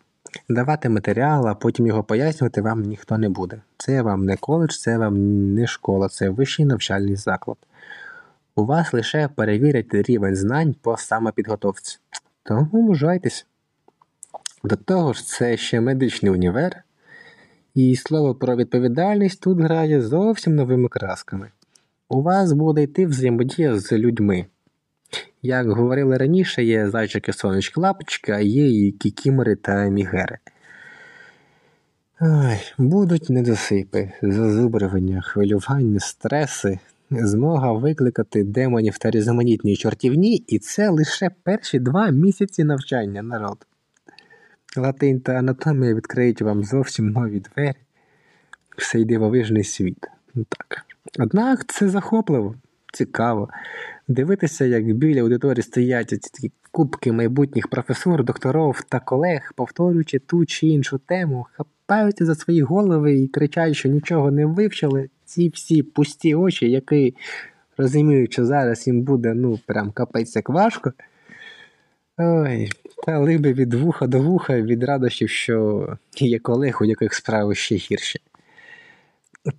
Давати 0.49 0.89
матеріал, 0.89 1.47
а 1.47 1.55
потім 1.55 1.87
його 1.87 2.03
пояснювати 2.03 2.61
вам 2.61 2.81
ніхто 2.81 3.17
не 3.17 3.29
буде. 3.29 3.61
Це 3.77 4.01
вам 4.01 4.25
не 4.25 4.37
коледж, 4.37 4.77
це 4.77 4.97
вам 4.97 5.15
не 5.53 5.67
школа, 5.67 6.09
це 6.09 6.29
вищий 6.29 6.65
навчальний 6.65 7.15
заклад. 7.15 7.57
У 8.55 8.65
вас 8.65 8.93
лише 8.93 9.27
перевірять 9.27 9.93
рівень 9.93 10.35
знань 10.35 10.75
по 10.81 10.97
самопідготовці. 10.97 11.97
Тому 12.43 12.81
мужайтесь. 12.81 13.45
До 14.63 14.75
того 14.75 15.13
ж, 15.13 15.25
це 15.25 15.57
ще 15.57 15.81
медичний 15.81 16.31
універ, 16.31 16.83
і 17.75 17.95
слово 17.95 18.35
про 18.35 18.55
відповідальність 18.55 19.41
тут 19.41 19.59
грає 19.59 20.01
зовсім 20.01 20.55
новими 20.55 20.89
красками. 20.89 21.47
У 22.09 22.21
вас 22.21 22.51
буде 22.51 22.83
йти 22.83 23.05
взаємодія 23.05 23.79
з 23.79 23.91
людьми. 23.91 24.45
Як 25.41 25.69
говорили 25.69 26.17
раніше, 26.17 26.63
є 26.63 26.89
зайчики 26.89 27.33
сонечки 27.33 27.81
лапочки, 27.81 28.31
а 28.31 28.39
є 28.39 28.87
і 28.87 28.91
кікімори 28.91 29.55
та 29.55 29.85
мігери. 29.85 30.37
Ой, 32.21 32.57
будуть 32.77 33.29
недосипи, 33.29 34.11
зазубрювання, 34.21 35.21
хвилювання, 35.21 35.99
стреси, 35.99 36.79
змога 37.11 37.71
викликати 37.71 38.43
демонів 38.43 38.97
та 38.97 39.09
різноманітні 39.11 39.75
чортівні, 39.75 40.35
і 40.47 40.59
це 40.59 40.89
лише 40.89 41.29
перші 41.43 41.79
два 41.79 42.09
місяці 42.09 42.63
навчання 42.63 43.21
народ. 43.21 43.65
Латинь 44.77 45.19
та 45.19 45.33
анатомія 45.33 45.93
відкриють 45.93 46.41
вам 46.41 46.63
зовсім 46.63 47.09
нові 47.09 47.39
двері 47.39 47.75
в 48.77 48.91
цей 48.91 49.05
дивовижний 49.05 49.63
світ. 49.63 50.07
Так. 50.33 50.85
Однак 51.19 51.65
це 51.67 51.89
захопливо, 51.89 52.55
цікаво. 52.93 53.49
Дивитися, 54.11 54.65
як 54.65 54.93
біля 54.93 55.21
аудиторії 55.21 55.63
стоять 55.63 56.09
ці 56.21 56.51
кубки 56.71 57.11
майбутніх 57.11 57.67
професор, 57.67 58.23
докторів 58.23 58.83
та 58.89 58.99
колег, 58.99 59.51
повторюючи 59.55 60.19
ту 60.19 60.45
чи 60.45 60.67
іншу 60.67 60.97
тему, 60.97 61.45
хапаються 61.51 62.25
за 62.25 62.35
свої 62.35 62.61
голови 62.61 63.19
і 63.19 63.27
кричать, 63.27 63.75
що 63.75 63.89
нічого 63.89 64.31
не 64.31 64.45
вивчили. 64.45 65.09
Ці 65.25 65.49
всі 65.49 65.83
пусті 65.83 66.35
очі, 66.35 66.71
які 66.71 67.15
розуміють, 67.77 68.33
що 68.33 68.45
зараз 68.45 68.87
їм 68.87 69.01
буде 69.01 69.33
ну 69.33 69.59
прям 69.65 69.91
капець 69.91 70.35
як 70.35 70.49
важко. 70.49 70.93
Ой, 72.17 72.69
та 73.05 73.19
либи 73.19 73.53
від 73.53 73.73
вуха 73.73 74.07
до 74.07 74.21
вуха 74.21 74.61
від 74.61 74.83
радощів, 74.83 75.29
що 75.29 75.87
є 76.15 76.39
колег, 76.39 76.77
у 76.81 76.85
яких 76.85 77.13
справи 77.13 77.55
ще 77.55 77.75
гірші. 77.75 78.19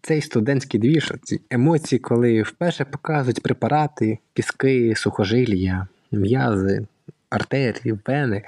Цей 0.02 0.20
студентський 0.20 0.80
двіж, 0.80 1.12
ці 1.22 1.40
емоції, 1.50 1.98
коли 1.98 2.42
вперше 2.42 2.84
показують 2.84 3.42
препарати, 3.42 4.18
піски, 4.34 4.94
сухожилля, 4.96 5.86
м'язи, 6.12 6.86
артерії, 7.30 7.98
вени, 8.06 8.42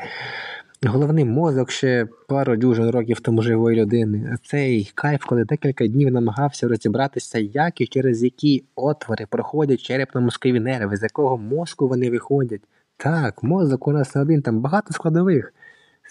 головний 0.87 1.25
мозок 1.25 1.71
ще 1.71 2.07
пару 2.29 2.57
дюжин 2.57 2.91
років 2.91 3.21
тому 3.21 3.43
живої 3.43 3.81
людини. 3.81 4.37
Цей 4.45 4.93
кайф, 4.95 5.25
коли 5.25 5.45
декілька 5.45 5.87
днів 5.87 6.13
намагався 6.13 6.69
розібратися, 6.69 7.39
як 7.39 7.81
і 7.81 7.87
через 7.87 8.23
які 8.23 8.65
отвори 8.77 9.27
проходять 9.27 9.91
черепно-мозкові 9.91 10.61
нерви, 10.61 10.97
з 10.97 11.03
якого 11.03 11.39
мозку 11.39 11.89
вони 11.89 12.11
виходять. 12.11 12.63
Так, 12.97 13.43
мозок 13.43 13.89
у 13.89 13.93
нас 13.93 14.15
не 14.15 14.23
один, 14.23 14.43
там 14.43 14.61
багато 14.61 14.93
складових. 14.93 15.55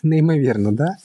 Неймовірно, 0.04 0.72
да? 0.72 0.96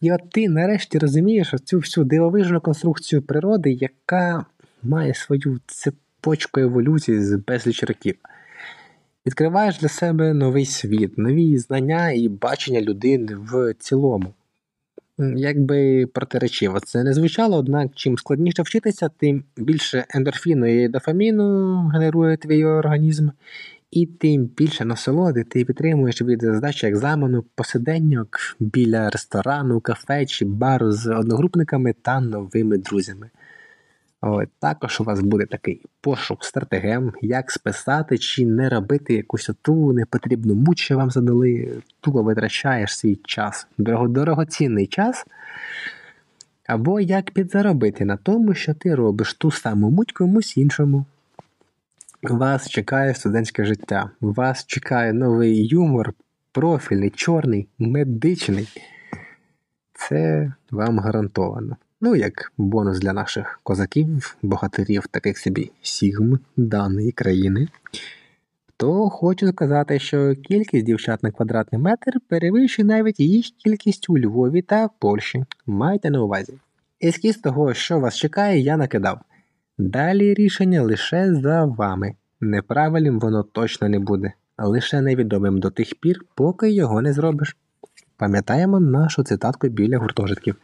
І 0.00 0.12
от 0.12 0.30
ти 0.30 0.48
нарешті 0.48 0.98
розумієш 0.98 1.54
цю 1.64 1.78
всю 1.78 2.04
дивовижну 2.04 2.60
конструкцію 2.60 3.22
природи, 3.22 3.72
яка 3.72 4.46
має 4.82 5.14
свою 5.14 5.60
цепочку 5.66 6.60
еволюції 6.60 7.20
з 7.20 7.36
безліч 7.36 7.84
років. 7.84 8.14
Відкриваєш 9.26 9.78
для 9.78 9.88
себе 9.88 10.34
новий 10.34 10.66
світ, 10.66 11.18
нові 11.18 11.58
знання 11.58 12.10
і 12.10 12.28
бачення 12.28 12.80
людини 12.80 13.34
в 13.36 13.74
цілому. 13.78 14.34
Якби 15.18 16.06
протиречиво 16.06 16.80
це 16.80 17.04
не 17.04 17.12
звучало, 17.12 17.56
однак 17.56 17.90
чим 17.94 18.18
складніше 18.18 18.62
вчитися, 18.62 19.10
тим 19.18 19.44
більше 19.56 20.04
ендорфіну 20.08 20.66
і 20.66 20.88
дофаміну 20.88 21.76
генерує 21.94 22.36
твій 22.36 22.64
організм, 22.64 23.28
і 23.90 24.06
тим 24.06 24.44
більше 24.44 24.84
насолоди 24.84 25.44
ти 25.44 25.64
підтримуєш 25.64 26.22
від 26.22 26.42
здачі 26.42 26.86
екзамену, 26.86 27.44
посиденьок 27.54 28.38
біля 28.60 29.10
ресторану, 29.10 29.80
кафе 29.80 30.26
чи 30.26 30.44
бару 30.44 30.92
з 30.92 31.06
одногрупниками 31.06 31.92
та 32.02 32.20
новими 32.20 32.78
друзями. 32.78 33.30
От, 34.20 34.48
також 34.60 35.00
у 35.00 35.04
вас 35.04 35.20
буде 35.20 35.46
такий 35.46 35.82
пошук 36.00 36.44
стратегем, 36.44 37.12
як 37.22 37.50
списати 37.50 38.18
чи 38.18 38.46
не 38.46 38.68
робити 38.68 39.14
якусь 39.14 39.50
оту 39.50 39.92
непотрібну 39.92 40.54
муть, 40.54 40.78
що 40.78 40.96
вам 40.96 41.10
задали, 41.10 41.82
тупо 42.00 42.22
витрачаєш 42.22 42.98
свій 42.98 43.16
час, 43.24 43.66
дорогоцінний 43.78 44.86
час, 44.86 45.24
або 46.66 47.00
як 47.00 47.30
підзаробити 47.30 48.04
на 48.04 48.16
тому, 48.16 48.54
що 48.54 48.74
ти 48.74 48.94
робиш 48.94 49.34
ту 49.34 49.50
саму 49.50 49.90
муть 49.90 50.12
комусь 50.12 50.56
іншому. 50.56 51.06
Вас 52.30 52.68
чекає 52.68 53.14
студентське 53.14 53.64
життя, 53.64 54.10
вас 54.20 54.66
чекає 54.66 55.12
новий 55.12 55.66
юмор, 55.66 56.14
профільний, 56.52 57.10
чорний, 57.10 57.68
медичний. 57.78 58.68
Це 59.94 60.52
вам 60.70 60.98
гарантовано. 60.98 61.76
Ну, 62.00 62.16
як 62.16 62.52
бонус 62.56 62.98
для 62.98 63.12
наших 63.12 63.60
козаків, 63.62 64.36
богатирів, 64.42 65.06
таких 65.06 65.38
собі 65.38 65.70
сігм 65.82 66.38
даної 66.56 67.12
країни. 67.12 67.68
То 68.76 69.10
хочу 69.10 69.48
сказати, 69.48 69.98
що 69.98 70.34
кількість 70.34 70.86
дівчат 70.86 71.22
на 71.22 71.30
квадратний 71.30 71.82
метр 71.82 72.12
перевищує 72.28 72.88
навіть 72.88 73.20
їх 73.20 73.46
кількість 73.46 74.10
у 74.10 74.18
Львові 74.18 74.62
та 74.62 74.88
Польщі. 74.98 75.44
Майте 75.66 76.10
на 76.10 76.22
увазі. 76.22 76.58
Ескіз 77.02 77.36
того, 77.36 77.74
що 77.74 77.98
вас 77.98 78.16
чекає, 78.16 78.60
я 78.60 78.76
накидав. 78.76 79.20
Далі 79.78 80.34
рішення 80.34 80.82
лише 80.82 81.34
за 81.34 81.64
вами. 81.64 82.14
Неправильним 82.40 83.20
воно 83.20 83.42
точно 83.42 83.88
не 83.88 83.98
буде, 83.98 84.32
а 84.56 84.66
лише 84.66 85.00
невідомим 85.00 85.58
до 85.58 85.70
тих 85.70 85.94
пір, 86.00 86.20
поки 86.34 86.70
його 86.70 87.02
не 87.02 87.12
зробиш. 87.12 87.56
Пам'ятаємо 88.16 88.80
нашу 88.80 89.22
цитатку 89.22 89.68
біля 89.68 89.98
гуртожитків. 89.98 90.56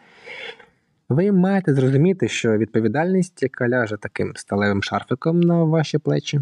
Ви 1.09 1.33
маєте 1.33 1.75
зрозуміти, 1.75 2.29
що 2.29 2.59
відповідальність, 2.59 3.43
яка 3.43 3.69
ляже 3.69 3.97
таким 3.97 4.33
сталевим 4.37 4.83
шарфиком 4.83 5.41
на 5.41 5.65
ваші 5.65 5.99
плечі, 5.99 6.41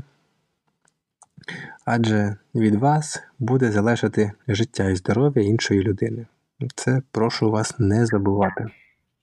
адже 1.85 2.37
від 2.55 2.75
вас 2.75 3.23
буде 3.39 3.71
залежати 3.71 4.33
життя 4.49 4.89
і 4.89 4.97
здоров'я 4.97 5.43
іншої 5.43 5.83
людини. 5.83 6.27
Це 6.75 7.03
прошу 7.13 7.51
вас 7.51 7.79
не 7.79 8.07
забувати. 8.07 8.67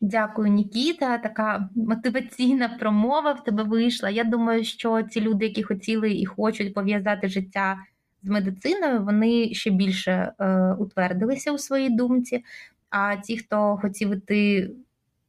Дякую, 0.01 0.47
Нікіта. 0.47 1.17
Така 1.17 1.69
мотиваційна 1.75 2.69
промова 2.69 3.31
в 3.31 3.43
тебе 3.43 3.63
вийшла. 3.63 4.09
Я 4.09 4.23
думаю, 4.23 4.63
що 4.63 5.03
ці 5.03 5.21
люди, 5.21 5.45
які 5.45 5.63
хотіли 5.63 6.11
і 6.11 6.25
хочуть 6.25 6.73
пов'язати 6.73 7.27
життя 7.27 7.77
з 8.23 8.29
медициною, 8.29 9.03
вони 9.03 9.53
ще 9.53 9.69
більше 9.69 10.31
е, 10.39 10.73
утвердилися 10.79 11.51
у 11.51 11.57
своїй 11.57 11.89
думці. 11.89 12.43
А 12.89 13.15
ті, 13.15 13.37
хто 13.37 13.77
хотів 13.81 14.13
іти 14.13 14.71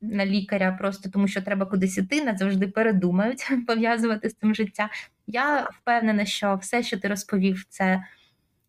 на 0.01 0.27
лікаря 0.27 0.77
просто 0.81 1.11
тому, 1.11 1.29
що 1.29 1.43
треба 1.43 1.67
кудись 1.67 1.99
іти, 1.99 2.25
назавжди 2.25 2.69
передумають 2.69 3.49
пов'язувати 3.67 4.31
з 4.31 4.35
цим 4.35 4.55
життя. 4.55 4.91
Я 5.27 5.69
впевнена, 5.81 6.25
що 6.25 6.59
все, 6.63 6.83
що 6.83 6.99
ти 6.99 7.09
розповів, 7.09 7.65
це 7.69 8.05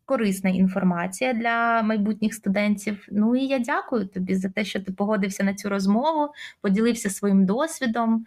корисна 0.10 0.50
інформація 0.50 1.34
для 1.34 1.82
майбутніх 1.82 2.34
студентів. 2.34 3.08
Ну 3.12 3.36
і 3.36 3.46
я 3.46 3.60
дякую 3.60 4.08
тобі 4.08 4.36
за 4.36 4.50
те, 4.50 4.66
що 4.66 4.80
ти 4.80 4.92
погодився 4.92 5.44
на 5.44 5.54
цю 5.54 5.70
розмову, 5.70 6.34
поділився 6.62 7.10
своїм 7.10 7.46
досвідом. 7.46 8.26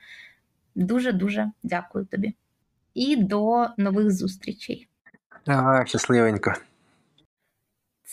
Дуже 0.75 1.13
дуже 1.13 1.51
дякую 1.63 2.05
тобі. 2.05 2.35
І 2.95 3.17
до 3.17 3.67
нових 3.77 4.11
зустрічей. 4.11 4.89
Ага, 5.47 5.87
щасливенько. 5.87 6.55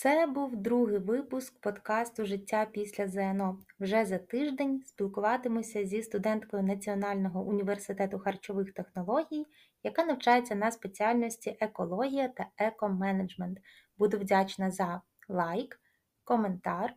Це 0.01 0.27
був 0.27 0.55
другий 0.55 0.97
випуск 0.97 1.59
подкасту 1.59 2.25
Життя 2.25 2.67
після 2.71 3.07
ЗНО. 3.07 3.59
Вже 3.79 4.05
за 4.05 4.17
тиждень 4.17 4.83
спілкуватимуся 4.85 5.85
зі 5.85 6.03
студенткою 6.03 6.63
Національного 6.63 7.41
університету 7.41 8.19
харчових 8.19 8.73
технологій, 8.73 9.45
яка 9.83 10.05
навчається 10.05 10.55
на 10.55 10.71
спеціальності 10.71 11.57
екологія 11.59 12.27
та 12.27 12.45
екоменеджмент. 12.57 13.57
Буду 13.97 14.17
вдячна 14.17 14.71
за 14.71 15.01
лайк, 15.29 15.79
коментар 16.23 16.93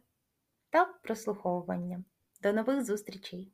та 0.71 0.85
прослуховування. 0.85 2.05
До 2.43 2.53
нових 2.53 2.85
зустрічей! 2.85 3.51